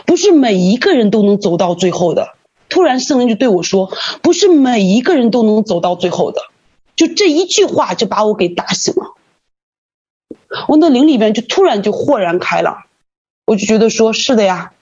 [0.07, 2.29] 不是每一个人都能走到最后的。
[2.67, 3.91] 突然圣灵就对我说
[4.23, 6.41] ：“不是每一个人都能走到最后的。”
[6.97, 9.13] 就这一句话就把我给打醒了。
[10.67, 12.85] 我那灵里边就突然就豁然开朗，
[13.45, 14.73] 我就觉得说是的呀，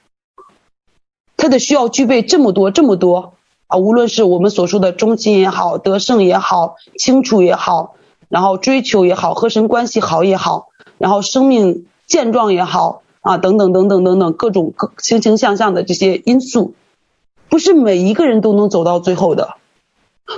[1.37, 3.33] 他得需要具备这么多这么多
[3.67, 7.95] 啊，无论是我们所说的忠心也好，得胜也好，清楚也好，
[8.27, 10.67] 然后追求也好，和神关系好也好，
[10.97, 16.73] 然后生命健壮也好啊，等等等等等等各种各形形象象的这些因素，
[17.47, 19.55] 不是每一个人都能走到最后的，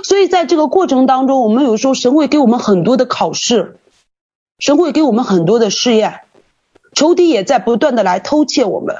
[0.04, 3.76] 所以在这个过程当中，我们有时候神会给我们很多的考试。
[4.62, 6.20] 神会给我们很多的试验，
[6.92, 8.96] 仇敌也在不断的来偷窃我们，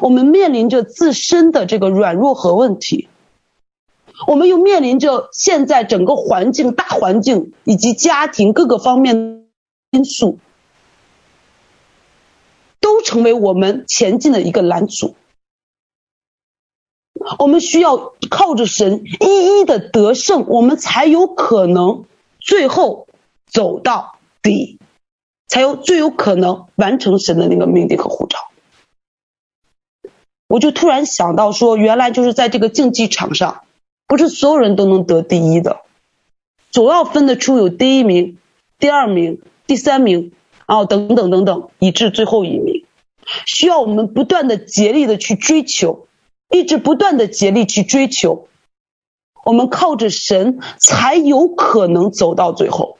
[0.00, 3.08] 我们面临着自身的这个软弱和问题，
[4.26, 9.46] 我们又面临着现在整个环境、大环境以及家庭各个方面
[9.90, 10.38] 因素，
[12.80, 15.14] 都成为我们前进的一个拦阻。
[17.38, 22.04] 我们需要靠着神一一的得胜，我们才有可能
[22.40, 23.06] 最后
[23.46, 24.78] 走到底。
[25.48, 28.38] 才有最有可能完成神的那个命令和呼召。
[30.52, 33.62] 我就突然想到说，原来就是在这个竞技场上，
[34.06, 35.80] 不是所有人都能得第一的，
[36.70, 38.36] 总要分得出有第一名、
[38.78, 40.32] 第二名、第三名，
[40.66, 42.84] 啊等等等等，以至最后一名。
[43.46, 46.06] 需要我们不断的竭力的去追求，
[46.50, 48.46] 一直不断的竭力去追求，
[49.46, 52.98] 我们靠着神才有可能走到最后。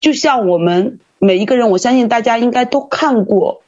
[0.00, 3.62] 就像我们每一个人，我相信大家应该都看过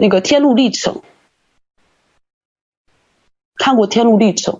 [0.00, 0.94] 那个《天路历程》，
[3.56, 4.54] 看过《天路历程》，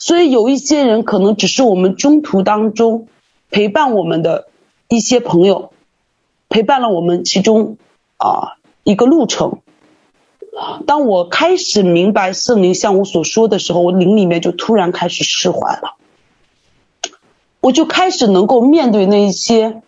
[0.00, 3.06] 所以有一些人可能只是我们中途当中
[3.50, 4.48] 陪伴我们的
[4.88, 5.72] 一些朋友，
[6.48, 7.78] 陪伴了我们其中
[8.16, 9.60] 啊一个路程。
[10.86, 15.94] 当我开始明白圣灵向我所说的时候，我灵里面就突然开始释怀了。
[17.60, 19.82] 我就开始能够面对那一些，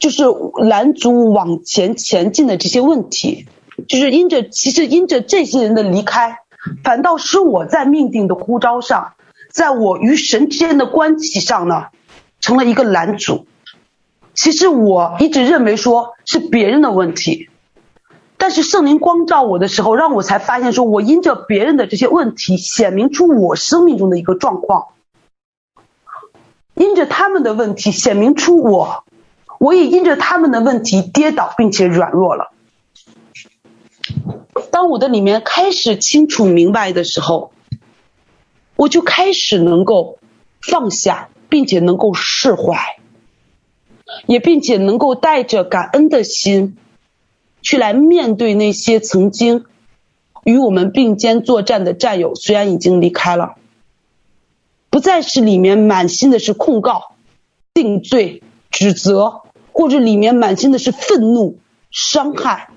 [0.00, 0.24] 就是
[0.56, 3.46] 拦阻往前前进的这些问题，
[3.86, 6.38] 就是因着其实因着这些人的离开，
[6.82, 9.12] 反倒是我在命定的呼召上，
[9.52, 11.88] 在我与神之间的关系上呢，
[12.40, 13.46] 成了一个拦阻。
[14.32, 17.50] 其实我一直认为说是别人的问题，
[18.38, 24.86] 但是圣灵光照我的时候，让我才发现说我因着别人的这些问题，显明出我生命中的一个状况。
[26.74, 29.04] 因着他们的问题显明出我，
[29.60, 32.50] 我也因着他们的问题跌倒并且软弱了。
[34.72, 37.52] 当我的里面开始清楚明白的时候，
[38.74, 40.18] 我就开始能够
[40.62, 42.96] 放下，并且能够释怀，
[44.26, 46.78] 也并且能够带着感恩的心，
[47.60, 49.66] 去来面对那些曾经
[50.42, 53.56] 与我们并肩作战的战友，虽然已经离开了，
[54.88, 57.12] 不再是里面满心的是控告、
[57.74, 59.42] 定罪、指责，
[59.72, 61.58] 或者里面满心的是愤怒、
[61.90, 62.70] 伤害。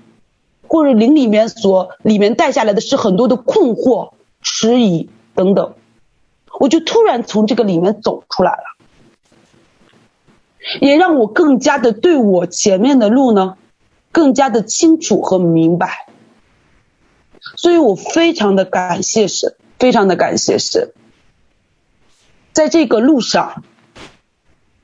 [0.66, 5.74] 或者灵里面所里面带下来的是很多的困惑、迟疑等等，
[6.58, 8.64] 我就突然从这个里面走出来了，
[10.80, 13.56] 也让我更加的对我前面的路呢，
[14.10, 16.08] 更加的清楚和明白。
[17.56, 20.92] 所以我非常的感谢神，非常的感谢神，
[22.52, 23.62] 在这个路上，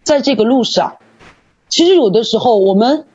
[0.05, 0.99] 在这个路上，
[1.71, 3.07] 其实有的时候我们。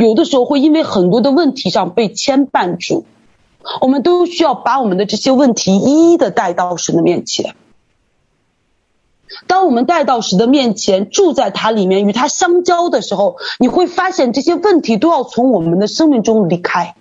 [0.00, 3.04] 有的时候会因为很多的问题上被牵绊住，
[3.80, 7.56] 我们都需要把我们的这些问题一一的带到神的面前。
[9.48, 16.94] 当我们带到神的面前，住在他里面，与他相交的时候，你会发现这些问题都要从我们的生命中离开。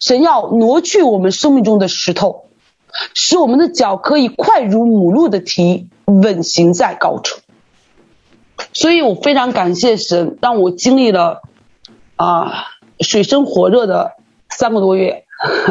[0.00, 2.46] 神要挪去我们生命中的石头，
[3.12, 7.40] 使我们的脚可以快如母鹿的蹄，稳行在高处。
[8.78, 11.42] 所以我非常感谢神，让我经历了。
[12.14, 12.66] 啊，
[13.00, 14.12] 水深火热的
[14.48, 15.24] 三个多月，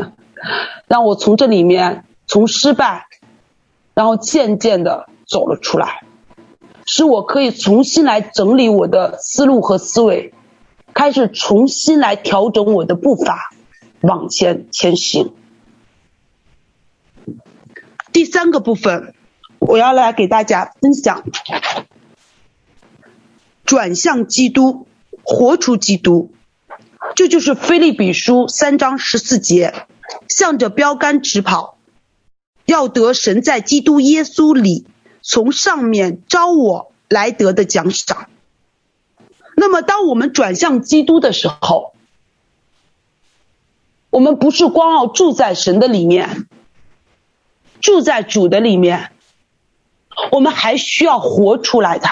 [0.88, 3.06] 让我从这里面从失败，
[3.94, 6.04] 然后渐渐的走了出来，
[6.86, 10.34] 使我可以重新来整理我的思路和思维，
[10.94, 13.52] 开始重新来调整我的步伐，
[14.02, 15.34] 往前前行。
[18.12, 19.14] 第三个部分，
[19.60, 21.24] 我要来给大家分享，
[23.68, 24.88] 转向基督，
[25.24, 26.32] 活出基督。
[27.16, 29.74] 这就是腓立比书三章十四节，
[30.30, 31.78] 向着标杆直跑，
[32.66, 34.88] 要得神在基督耶稣里
[35.22, 38.30] 从上面召我来得的奖赏。
[39.58, 41.94] 那么，当我们转向基督的时候，
[44.10, 46.48] 我们不是光要住在神的里面，
[47.82, 49.12] 住在主的里面，
[50.32, 52.08] 我们还需要活出来的，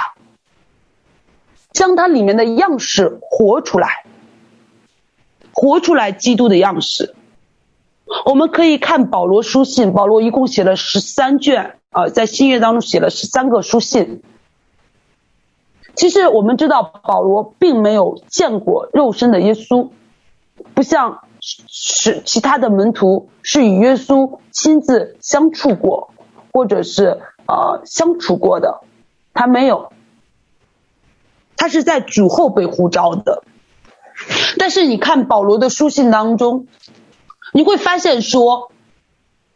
[1.75, 4.05] 将它里面的样式活出来。
[5.57, 7.15] 活出来基督的样式，
[8.25, 14.21] 我们可以看保罗书信，保罗一共写了十三卷啊，在新约当中写了十三个书信。
[15.95, 19.91] 其实我们知道，保罗并没有见过肉身的耶稣，
[20.73, 26.13] 不像是其他的门徒是与耶稣亲自相处过，
[26.51, 28.81] 或者是呃相处过的，
[29.33, 29.93] 他没有，
[31.57, 33.43] 他是在主后被呼召的。
[34.57, 36.67] 但是你看保罗的书信当中，
[37.53, 38.71] 你会发现说，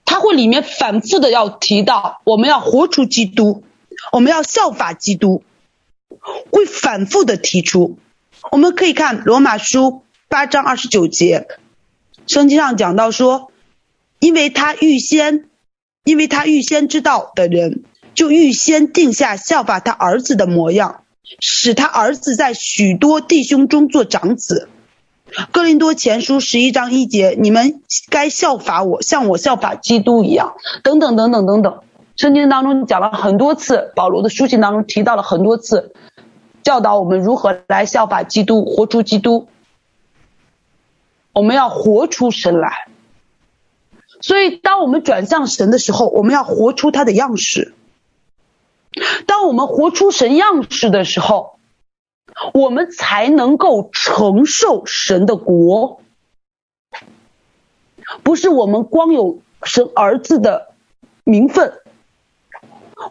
[0.06, 3.64] 他会里面反复的要提到，我们要活出基督，
[4.12, 5.44] 我们要效法基督，
[6.52, 7.98] 会反复的提出。
[8.52, 11.48] 我们可以看罗马书八章二十九节，
[12.28, 13.52] 圣经上讲到说，
[14.20, 15.50] 因为他预先，
[16.04, 17.84] 因为他预先知道的人，
[18.14, 21.04] 就预先定下效法他儿子的模样。
[21.40, 24.70] 使他儿子在许多弟兄中做长子。
[25.52, 30.56] 哥林多前书十一章一节，你们该效法我，像我效法基督一样。
[30.82, 31.84] 等等等等等等，
[32.16, 35.94] 圣经当中讲了很多次，保罗的书信当中提到了很多次，
[36.64, 39.48] 教导我们如何来效法基督，活出基督。
[41.32, 42.88] 我们要活出神来。
[44.20, 47.74] 所以，当我们转向神的时候，我们要活出他的样式。
[49.26, 51.60] 当我们活出神样式的时候，
[52.54, 56.02] 我们才能够承受神的国。
[58.24, 60.74] 不是我们光有神儿子的
[61.24, 61.74] 名分，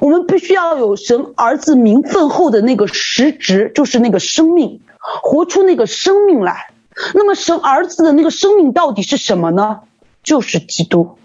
[0.00, 6.72] 我们必须要有神儿子名分后的那个实质，就是那个生命，活出那个生命来。
[7.14, 9.82] 那么神儿子的那个生命到底是什么呢？
[10.24, 11.17] 就是基督。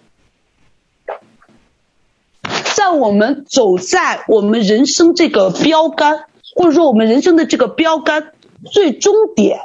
[2.84, 8.34] 在我们走在我们人生这个标杆，或者说我们人生的这个标杆
[8.70, 9.62] 最终点，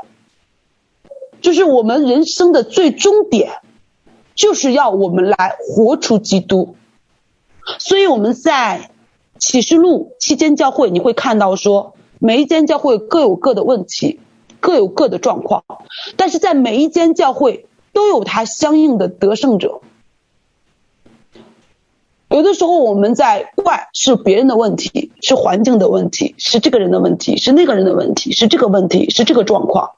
[1.41, 3.55] 就是我们人生的最终点，
[4.37, 6.77] 就是要我们来活出基督。
[7.81, 8.93] 所以我们在
[9.41, 14.21] 启示录期间教会，你会看到说，每一间教会各有各的问题，
[14.61, 15.65] 各有各的状况，
[16.17, 19.81] 但是在每一间教会都有它相应的得胜者。
[22.39, 29.91] 有的时候我们在怪是别人的问题，是环境的问题，是这个人的问题，是那个人的问题，是这个问题，是这个状况。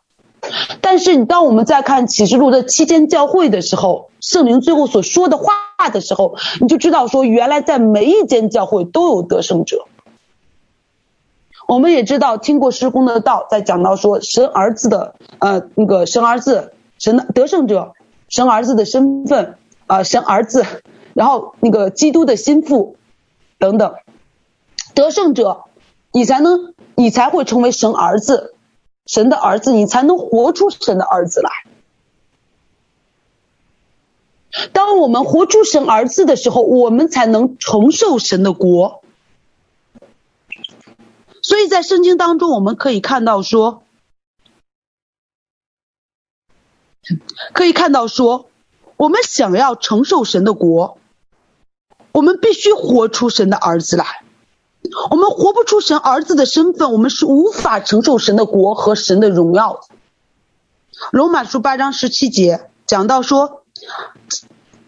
[0.81, 5.53] 但是你当我们在看启示录的七间教会的时候，圣灵最后所说的话
[5.93, 9.85] 的时候，你就知道说，原来在每一间教会都有得胜者。
[11.69, 17.93] 我们也知道，听过施工的道，在讲到说神儿子的呃那个神儿子神的得胜者，
[18.31, 20.65] 神儿子的身份啊、呃，神儿子，
[21.15, 22.97] 然后那个基督的心腹
[23.59, 23.95] 等等，
[24.95, 25.65] 得胜者，
[26.13, 28.55] 你才能你才会成为神儿子。
[29.07, 31.51] 神的儿子，你才能活出神的儿子来。
[34.73, 39.03] 当我们活出神儿子的时候，我们才能承受神的国。
[41.43, 43.83] 所以在圣经当中，我们可以看到说，
[47.53, 48.49] 可以看到说，
[48.97, 50.99] 我们想要承受神的国，
[52.21, 54.05] 我们必须活出神的儿子来。
[55.11, 59.81] 我们活不出神儿子的身份，我们是无法承受神的国和神的荣耀的。
[61.13, 63.63] 罗马书八章十七节讲到说，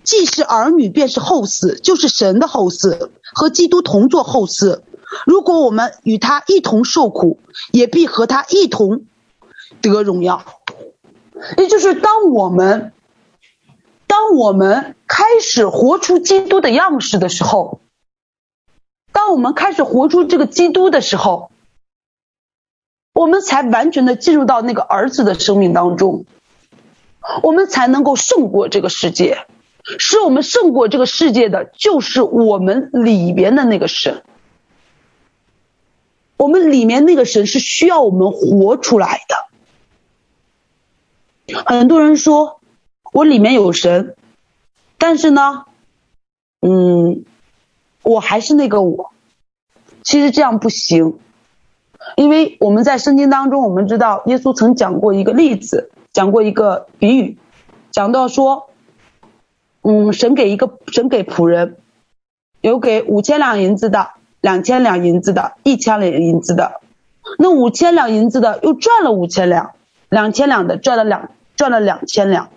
[0.05, 4.83] 既是儿女，便是后嗣，就是神的后嗣，和基督同作后嗣。
[5.25, 7.39] 如果我们与他一同受苦，
[7.71, 9.07] 也必和他一同
[9.81, 10.45] 得荣耀。
[11.57, 12.93] 也就是当我们，
[14.13, 17.81] 当我们开始活出基督的样式的时候。
[19.11, 21.51] 当我们开始活出这个基督的时候，
[23.15, 26.27] 我们才完全的进入到那个儿子的生命当中，
[27.43, 29.47] 我们才能够胜过这个世界。
[29.99, 34.23] 使我们胜过这个世界的，就是我们里边的那个神。
[36.37, 39.23] 我们里面那个神是需要我们活出来
[41.47, 41.65] 的。
[41.65, 42.62] 很多人说
[43.13, 44.17] 我里面有神，
[44.99, 45.67] 但是呢，
[46.61, 47.25] 嗯。
[48.05, 49.13] 我还是那个我，
[50.03, 51.21] 其实这样不行，
[52.17, 57.39] 因为我们在圣经当中，我们知道耶稣曾讲过一个例子，讲过一个比喻，
[57.93, 58.71] 讲到说，
[59.83, 61.77] 嗯，神给一个神给仆人，
[62.61, 64.11] 有给五千两银子的，
[64.41, 66.81] 两千两银子的，一千两银子的，
[67.39, 69.71] 那五千两银子的又赚了五千两，
[70.09, 72.51] 两千两的赚了两赚了两千两，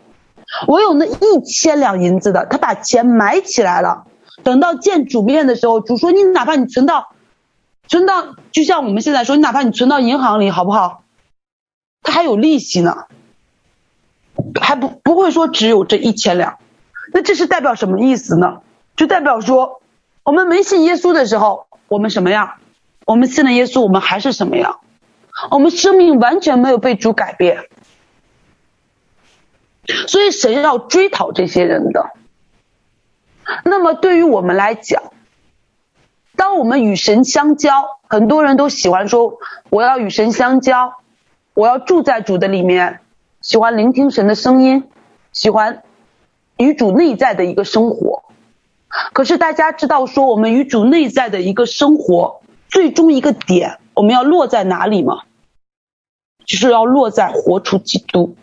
[0.67, 4.05] 我有那一千两银子的，他把钱埋起来了。
[4.43, 7.13] 等到见主面的时候，主说：“你哪怕你存到，
[7.87, 11.03] 存到，就像我们现在说，你哪怕你存到银行里，好不好？
[12.03, 13.05] 他还有利息呢，
[14.61, 16.57] 还不不会说只有这一千两。
[17.13, 18.61] 那这是代表什么意思呢？
[18.95, 19.81] 就代表说，
[20.23, 22.53] 我们没信耶稣的时候，我们什么样？
[23.05, 24.79] 我们信了耶稣，我们还是什么样？
[25.49, 27.65] 我们生命完全没有被主改变。
[30.07, 32.11] 所以神要追讨这些人的。”
[33.63, 35.11] 那么对于我们来讲，
[36.35, 39.37] 当我们与神相交，很多人都喜欢说
[39.69, 40.93] 我要与神相交，
[41.53, 43.01] 我要住在主的里面，
[43.41, 44.89] 喜欢聆听神的声音，
[45.31, 45.83] 喜欢
[46.57, 48.23] 与主内在的一个生活。
[49.13, 55.21] 可是大家知道说我们与主内在的一个生活，最终一个点我们要落在哪里吗？
[56.45, 58.35] 就是要落在活出基督。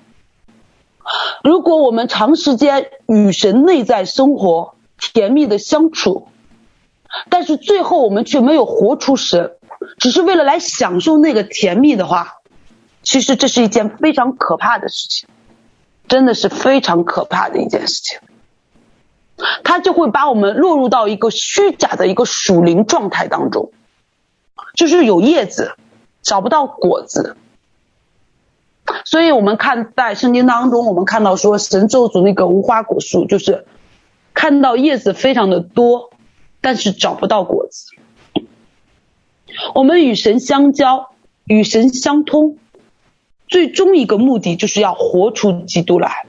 [1.43, 6.29] 如果我们长时间与神内在生活，甜蜜的相处，
[7.29, 9.57] 但是最后我们却没有活出神，
[9.99, 12.39] 只是为了来享受那个甜蜜的话，
[13.03, 15.29] 其实这是一件非常可怕的事情，
[16.07, 18.21] 真的是非常可怕的一件事情。
[19.65, 23.73] 它就会把我们落入到一个虚假的一个属灵状态当中，
[24.77, 25.75] 就是有叶子
[26.23, 27.37] 找不到果子。
[29.05, 33.67] 所以我们看在圣经当中，我们看到说神咒诅那个无花果树，就是。
[34.35, 36.11] 看到叶子非常的多，
[36.63, 37.95] 但是找不到果子。
[39.75, 41.11] 我们与神相交，
[41.45, 42.57] 与神相通，
[43.47, 46.27] 最终一个目的就是要活出基督来。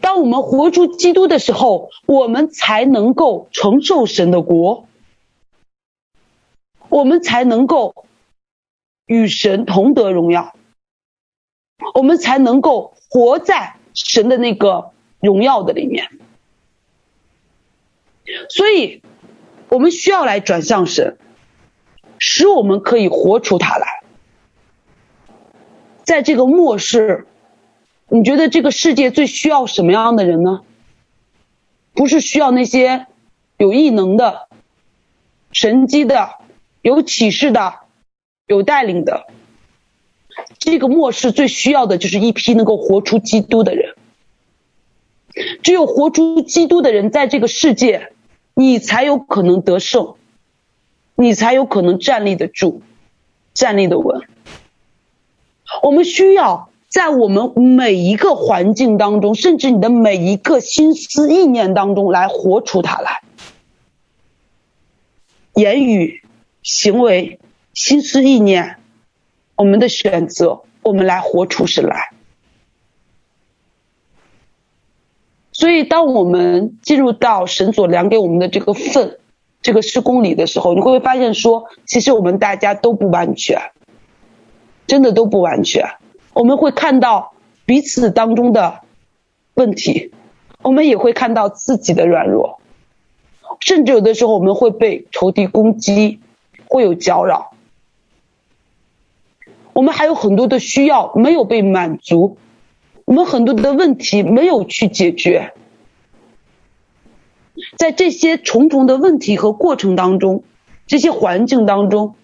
[0.00, 4.88] 当我们活出基督的时候，我们才能够承受神的国，
[6.88, 8.04] 我们才能够
[9.06, 10.56] 与神同得荣耀，
[11.94, 16.10] 我们才能够活在神的那个荣耀的里面。
[18.50, 19.02] 所以，
[19.68, 21.16] 我们需要来转向神，
[22.18, 24.02] 使我们可以活出他来。
[26.04, 27.26] 在这个末世，
[28.08, 30.62] 你觉得这个世界最需要什么样的人呢？
[31.94, 33.06] 不是需要那些
[33.56, 34.48] 有异能的、
[35.52, 36.30] 神迹的、
[36.80, 37.80] 有启示的、
[38.46, 39.26] 有带领的。
[40.58, 43.94] 这个末世最需要的就是一批能够活出基督的人。
[45.62, 48.12] 只有活出基督的人，在这个世界。
[48.54, 50.16] 你才有可能得胜，
[51.14, 52.82] 你才有可能站立得住，
[53.54, 54.22] 站立得稳。
[55.84, 63.22] 我们需要在我们每一个环境当中，甚至你的每一个心思意念当中来活出它来，
[65.54, 66.24] 言语、
[66.64, 67.38] 行为、
[67.74, 68.77] 心思意念，
[69.58, 72.12] 我们的选择，我们来活出神来。
[75.50, 79.18] 所以，当我们进入到神所量给我们的这个份、
[79.60, 83.60] 这个十公里的时候，你会发现说，其实我们大家都不完全，
[84.86, 85.84] 真的都不完全。
[86.34, 87.32] 我们会看到
[87.66, 88.82] 彼此当中的
[89.54, 90.12] 问题，
[90.62, 92.60] 我们也会看到自己的软弱，
[93.58, 96.20] 甚至有的时候我们会被仇敌攻击，
[96.68, 97.50] 会有搅扰。
[99.78, 102.36] 我们还有很多的需要没有被满足。
[103.04, 105.54] 我们很多的问题没有去解决，
[107.76, 110.42] 在这些重重的问题和过程当中，
[110.88, 112.16] 这些环境当中，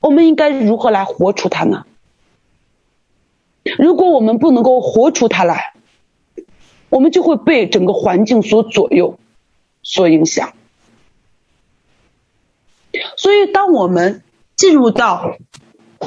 [0.00, 1.84] 我们应该如何来活出它呢？
[3.78, 5.74] 如果我们不能够活出它来，
[6.88, 9.18] 我们就会被整个环境所左右、
[9.82, 10.54] 所影响。
[13.18, 14.22] 所以，当我们
[14.56, 15.36] 进入到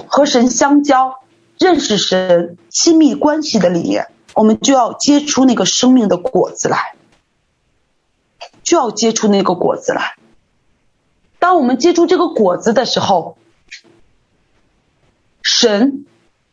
[0.07, 1.19] 和神相交、
[1.57, 4.07] 认识神、亲密关系的里面。
[4.33, 6.95] 我们就要结出那个生命的果子来，
[8.63, 10.17] 就要结出那个果子来。
[11.39, 13.37] 当我们结出这个果子的时候，
[15.41, 16.05] 神、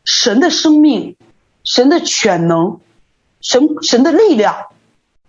[0.05, 1.17] 神的生命、
[1.65, 2.79] 神的全能、
[3.41, 4.67] 神、神的力量，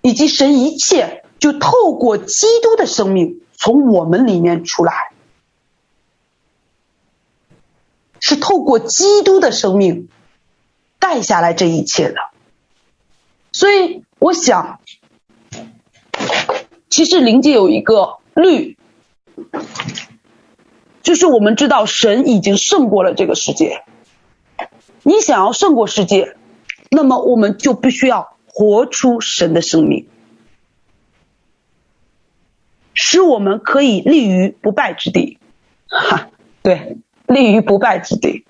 [0.01, 5.12] 以及神一切，就透过基督的生命从我们里面出来，
[8.25, 10.07] 是透过基督的生命
[10.97, 12.15] 带下来这一切的。
[13.51, 14.79] 所以，我想，
[16.89, 18.77] 其实灵界有一个律，
[21.01, 23.83] 就是我们知道神已经胜过了这个世界。
[25.03, 26.37] 你想要胜过世界，
[26.89, 30.07] 那么我们就必须要活出神的生命，
[32.93, 35.39] 使我们可以立于不败之地。
[35.87, 36.29] 哈，
[36.61, 36.99] 对，
[37.33, 38.45] 立于不败之地。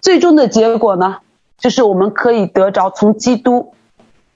[0.00, 1.18] 最终的结果呢，
[1.58, 3.74] 就是我们可以得着从基督。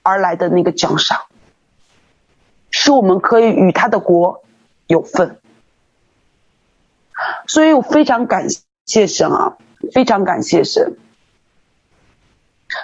[0.07, 1.21] 而来的那个奖赏，
[2.69, 4.43] 使我们可以与他的国
[4.85, 5.39] 有份。
[7.47, 8.49] 所以我非常感
[8.85, 9.57] 谢神啊，
[9.91, 10.99] 非常感谢神，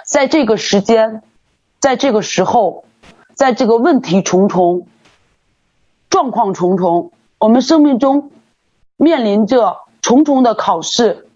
[0.04, 1.22] 在这个时间，
[1.78, 2.86] 在这个时候，
[3.36, 4.88] 在这个问题重重、
[6.10, 8.32] 状况重重，我们生命中
[8.96, 11.26] 面临着重重的考试，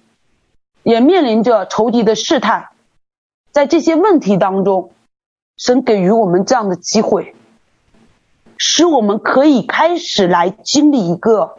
[0.82, 2.68] 也面临着仇敌的试探，
[3.50, 4.92] 在这些问题当中。
[5.58, 7.34] 神给予我们这样的机会，
[8.58, 11.56] 使我们可以开始来经历一个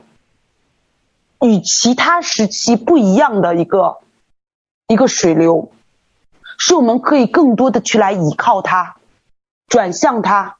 [1.41, 3.97] 与其他时期不一样的一个
[4.87, 5.71] 一个水流，
[6.59, 8.97] 使我们可以更多的去来依靠他，
[9.67, 10.59] 转向他，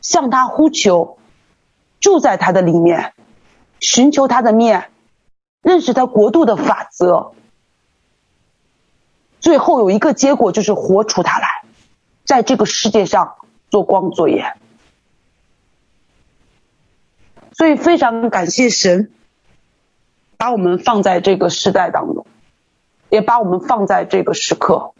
[0.00, 1.18] 向他呼求，
[2.00, 3.14] 住在他的里面，
[3.78, 4.90] 寻求他的面，
[5.62, 7.32] 认识他国度的法则，
[9.40, 11.62] 最后有一个结果就是活出他来。
[12.24, 13.34] 在这个世界上
[13.68, 14.56] 做光做盐，
[17.52, 19.10] 所以非常感谢神，
[20.36, 22.24] 把我们放在这个时代当中，
[23.10, 24.94] 也把我们放在这个时刻，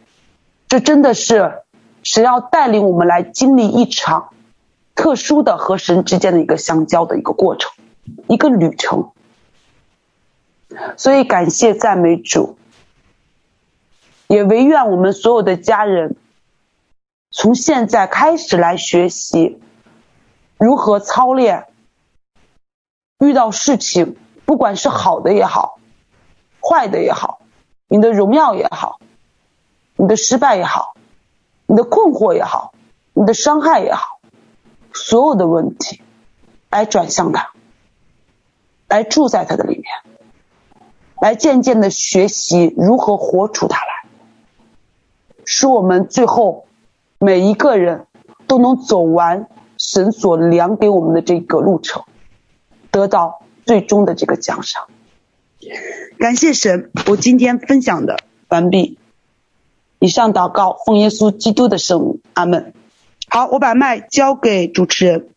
[0.67, 1.63] 这真的是
[2.03, 4.33] 神要带领我们来经历一场
[4.93, 7.71] 特殊的和神之间的一个相交的一个过程，
[8.27, 9.11] 一个旅程。
[10.97, 12.57] 所以感谢赞美主，
[14.27, 16.15] 也唯愿我们所有的家人。
[17.35, 19.59] 从现在开始来学习
[20.57, 21.65] 如何操练，
[23.17, 24.15] 遇到事情，
[24.45, 25.79] 不管是好的也好，
[26.61, 27.41] 坏的也好，
[27.87, 28.99] 你的荣耀也好，
[29.95, 30.95] 你的失败也好，
[31.65, 32.75] 你的困惑也好，
[33.13, 34.19] 你的伤害也好，
[34.93, 36.03] 所有的问题，
[36.69, 37.51] 来转向他，
[38.87, 39.85] 来住在他的里面，
[41.23, 44.09] 来渐渐的学习如何活出他来，
[45.45, 46.67] 使我们最后。
[47.17, 48.07] 每一个人
[48.47, 49.47] 都能走完
[49.77, 52.03] 神所量给我们的这个路程，
[52.91, 54.89] 得到最终的这个奖赏。
[56.19, 58.17] 感谢神，我今天分享的
[58.49, 58.97] 完毕。
[59.99, 62.73] 以上祷告，奉耶稣基督的圣名，阿门。
[63.29, 65.29] 好，我把麦交给主持人。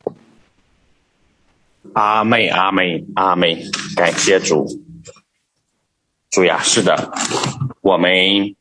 [1.93, 3.57] 阿门，阿门，阿门。
[3.95, 4.67] 感谢主，
[6.37, 7.15] 主呀，是的，
[7.81, 8.55] 我们。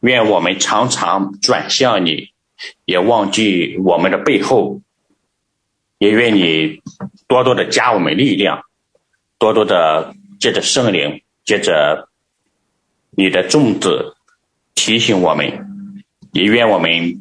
[0.00, 2.30] 愿我们常常转向你，
[2.84, 4.80] 也忘记我们的背后，
[5.98, 6.80] 也愿你
[7.26, 8.62] 多多的加我们力量，
[9.38, 12.08] 多多的借着圣灵，借着
[13.10, 14.14] 你的种子
[14.74, 17.20] 提醒我们，也愿我们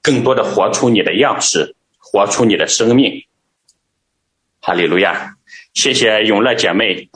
[0.00, 3.24] 更多的活出你的样式，活出你的生命。
[4.60, 5.34] 哈利路亚！
[5.74, 7.10] 谢谢永乐姐妹，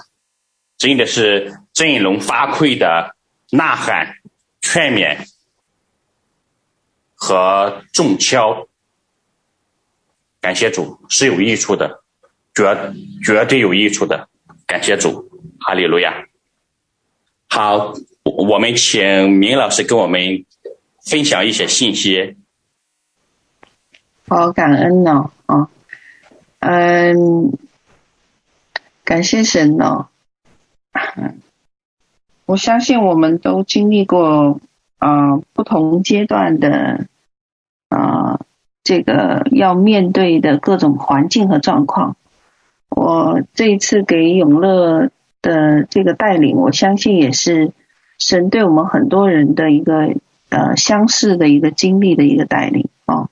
[0.80, 3.14] 真的是振聋发聩的
[3.50, 4.16] 呐喊、
[4.62, 5.26] 劝勉
[7.14, 8.66] 和重敲。
[10.40, 12.02] 感谢主是有益处的，
[12.54, 14.30] 绝绝对有益处的。
[14.66, 16.26] 感谢主，哈利路亚。
[17.50, 20.46] 好，我们请明老师跟我们
[21.04, 22.38] 分享一些信息。
[24.26, 25.68] 好，感恩呢，啊，
[26.60, 27.52] 嗯，
[29.04, 30.08] 感谢神呢。
[32.46, 34.60] 我相信我们都经历过
[34.98, 37.06] 啊、不同阶段的
[37.88, 38.40] 啊。
[38.82, 42.16] 这个要面对的各种环境和状况，
[42.88, 45.10] 我这一次给永乐
[45.42, 47.72] 的这个带领，我相信也是
[48.18, 50.14] 神对我们很多人的一个
[50.48, 53.28] 呃相似的一个经历的一个带领啊。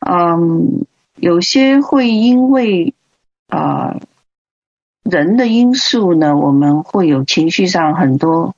[0.00, 2.94] 嗯，有些会因为
[3.46, 4.00] 啊、
[5.04, 8.56] 人的因素呢，我们会有情绪上很多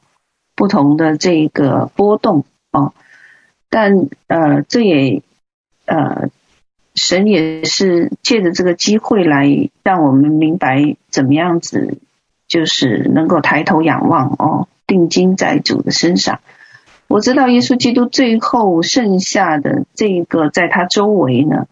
[0.55, 2.95] 不同的这个波动啊，
[3.69, 5.23] 但呃这也。
[5.89, 6.31] 呃，
[6.97, 11.99] 神也是借着这个机会来让我们明白怎么样子，
[12.49, 16.41] 就是能够抬头仰望哦，定睛在主的身上。
[17.07, 21.69] 我知道耶稣基督最后剩下的这个在他周围呢，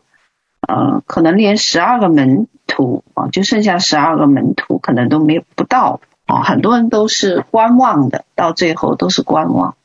[0.66, 9.76] 呃，可能连十二个门徒啊，就剩下十二个门徒，可能都没不到啊，很多人都是观望的，到最后都是观望。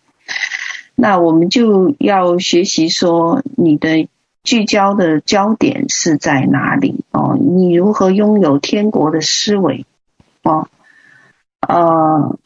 [0.96, 4.08] 那我们就要学习说你的。
[4.42, 7.04] 聚焦的焦点是在哪里？
[7.12, 9.86] 哦，你如何拥有天国的思维？
[10.44, 10.70] 哦，
[11.60, 12.38] 呃，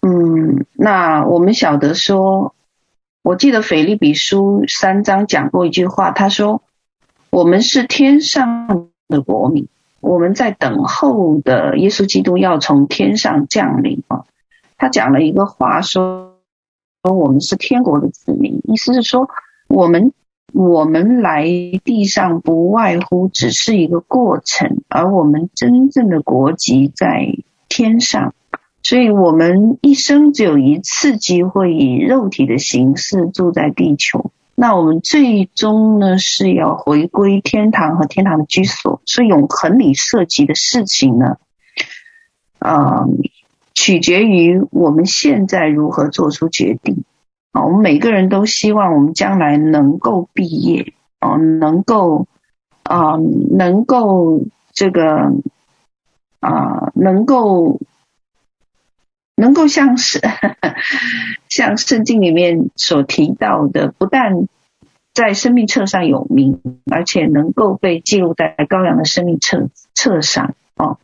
[0.00, 2.54] 嗯，那我们晓得说，
[3.22, 6.62] 我记得腓立比书三章讲过一句话，他说
[7.30, 9.68] ：“我们是天上的国民，
[10.00, 14.24] 我们在等候的耶稣基督要从天上降临。”啊，
[14.76, 16.36] 他讲了一个话说
[17.02, 19.28] ：“说我们是天国的子民，意思是说
[19.68, 20.12] 我们。”
[20.52, 21.44] 我们来
[21.84, 27.36] 地上不外乎只是一个过程，而我们真正的国籍在
[27.68, 28.34] 天上，
[28.82, 34.32] 所以我们一生只有一次机会以肉体的形式住在地球。
[34.62, 41.38] 那我们最终呢，是要回归天堂和天堂的居所，所以永恒里涉及的事情呢，
[42.58, 43.06] 啊、
[43.72, 47.04] 取决于我们现在如何做出决定。
[47.52, 52.26] 啊，我们每个人都希望我们将来能够毕业，啊，能够
[52.82, 54.42] 啊，能够
[54.74, 55.32] 这个
[56.40, 57.80] 啊，能够
[59.40, 60.20] 能够像是
[61.48, 64.46] 像圣经里面所提到的，不但
[65.14, 66.60] 在生命册上有名，
[66.90, 70.54] 而且能够被记录在羔羊的生命册册上。
[70.76, 70.98] 哦，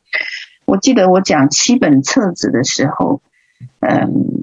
[0.67, 3.21] 我记得我讲七本册子的时候，
[3.81, 4.43] 嗯。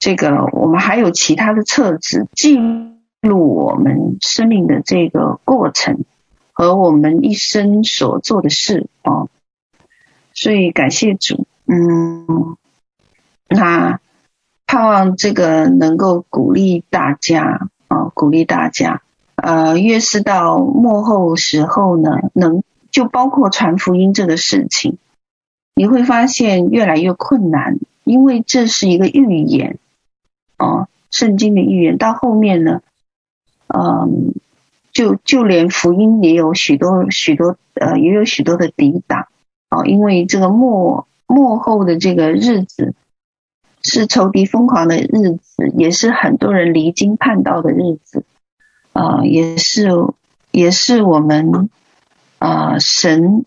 [0.00, 2.56] 这个我们还有其他的册子记
[3.20, 6.04] 录我们生命的这个过程
[6.52, 9.26] 和我们一生所做的事啊，
[10.32, 12.56] 所以感谢主，嗯，
[13.48, 14.00] 那
[14.66, 19.02] 盼望这个能够鼓励大家啊，鼓励大家，
[19.36, 24.98] 呃，越是到末后时候呢，能就包括传福音这个事情，
[25.74, 29.78] 你会发现越来越困难，因为这是一个预言。
[30.58, 32.82] 哦，圣经的预言到后面呢，
[33.68, 34.34] 嗯，
[34.92, 39.28] 就就连福音也有许多许多呃，也有许多的抵挡
[39.70, 42.94] 哦，因为这个末末后的这个日子
[43.88, 48.24] 是仇敌疯狂的日子，也是很多人离经叛道的日子
[48.92, 49.88] 啊，也是
[50.52, 51.68] 也是我们
[52.38, 53.44] 啊神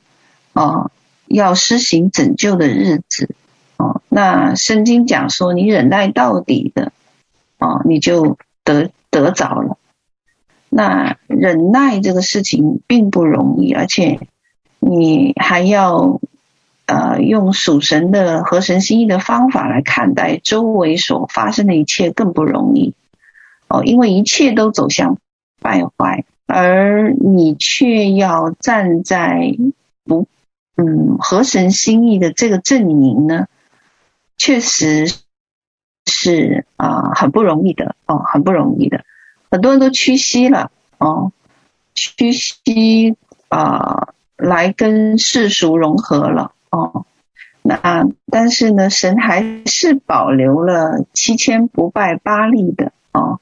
[0.52, 0.92] 啊
[1.28, 3.34] 要施行拯救的日子
[3.78, 4.02] 哦。
[4.10, 6.92] 那圣经讲说，你忍耐到底的。
[7.64, 9.78] 哦，你就得得着了。
[10.68, 14.20] 那忍耐这个事情并不容易，而且
[14.80, 16.20] 你还要
[16.92, 22.94] 呃用属神的合神心意的方法来看待周围所发生的一切，更不容易。
[23.70, 25.18] 哦，因为一切都走向
[25.62, 29.56] 败坏，而你却要站在
[30.04, 30.28] 不
[30.76, 33.48] 嗯合神心意的这个阵营呢，
[34.38, 35.14] 确实。
[36.08, 39.06] 是啊，很不容易的哦，很不容易的。
[39.52, 41.32] 很多人都屈膝了哦，
[41.94, 43.16] 屈膝
[43.50, 47.06] 啊、来跟世俗融合了哦。
[47.62, 53.40] 那但是呢，神还是保留了七千不拜巴力的哦。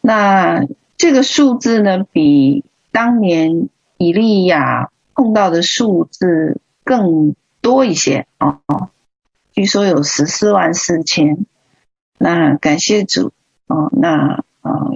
[0.00, 0.66] 那
[0.96, 8.58] 这个数字呢，比当年以利亚碰到的数字更多一些哦。
[9.52, 11.46] 据说有十四万四千。
[12.18, 13.32] 那感谢主
[13.68, 13.88] 哦。
[13.92, 14.92] 那呃，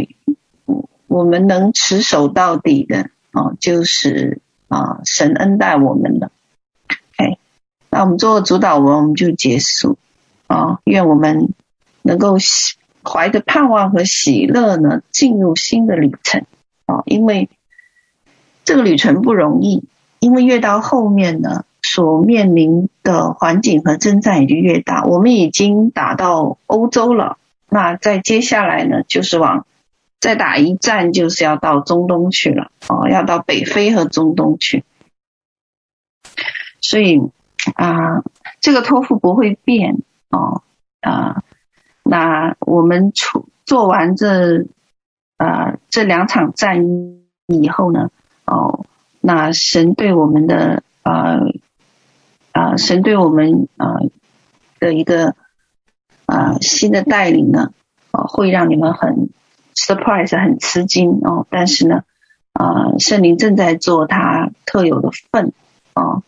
[1.07, 6.33] 我们能持守到底的哦，就是啊，神恩待我们了。
[7.95, 9.97] 那我们做主导文，我们就结束
[10.49, 10.81] 啊！
[10.83, 11.55] 愿我们
[12.03, 12.39] 能够
[13.05, 16.45] 怀着盼望和喜乐呢，进入新的旅程
[16.87, 17.05] 啊！
[17.07, 17.49] 因为
[18.65, 19.85] 这个旅程不容易，
[20.19, 25.05] 因为越到后面呢，所面临的环境和征战也就越大。
[25.05, 27.39] 我们已经打到欧洲了，
[27.69, 29.69] 那再接下来呢，就是往
[30.19, 34.83] 再打一战，就是要到中东去了哦，要到北非和中东去，
[36.81, 37.23] 所以。
[37.75, 38.23] 啊，
[38.61, 40.63] 这个托付不会变哦。
[41.01, 41.43] 啊，
[42.03, 44.67] 那我们处做完这
[45.37, 48.11] 啊这两场战役以后呢，
[48.47, 48.87] 哦，
[49.21, 51.41] 那神对我们的啊
[52.53, 53.99] 啊，神对我们啊
[54.81, 55.35] 的一个
[56.25, 57.73] 啊新的带领呢，
[58.13, 59.29] 啊，会让你们很
[59.75, 61.47] surprise，很吃惊哦。
[61.51, 62.05] 但是呢，
[62.55, 65.53] 啊，圣灵正在做他特有的份
[65.95, 66.23] 哦。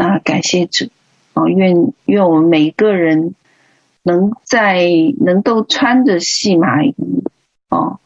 [0.00, 0.90] 那感谢主，
[1.34, 3.34] 哦，愿愿我们每一个人
[4.04, 4.86] 能在
[5.18, 6.94] 能够穿着细麻衣，
[7.68, 7.98] 哦，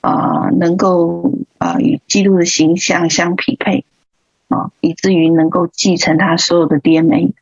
[0.00, 3.84] 啊、能够啊、与基督的形象相匹配，
[4.46, 7.34] 啊、以至于能够继承他所有的 DNA。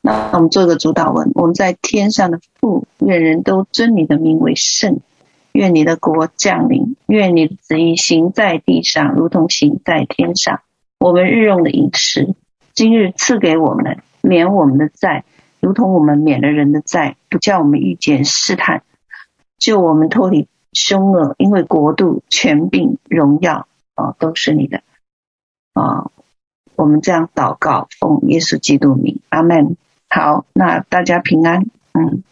[0.00, 4.98] 那我们做一个主祷文，我们在天上的父，愿人都尊你的名为圣，
[5.52, 10.62] 愿你的国降临，愿你的旨意行在地上，如同行在天上。
[10.98, 12.34] 我们日用的饮食。
[12.76, 15.24] 今日赐给我们，免我们的债，
[15.60, 18.82] 如同我们免了人的债，不叫我们遇见试探，
[19.56, 24.82] 救我们脱离凶恶，因为国度、权柄、荣耀啊，都是你的
[25.72, 26.10] 啊。
[26.74, 29.78] 我们这样祷告，奉耶稣基督名，阿门。
[30.10, 31.64] 好，那大家平安，
[31.94, 32.22] 嗯。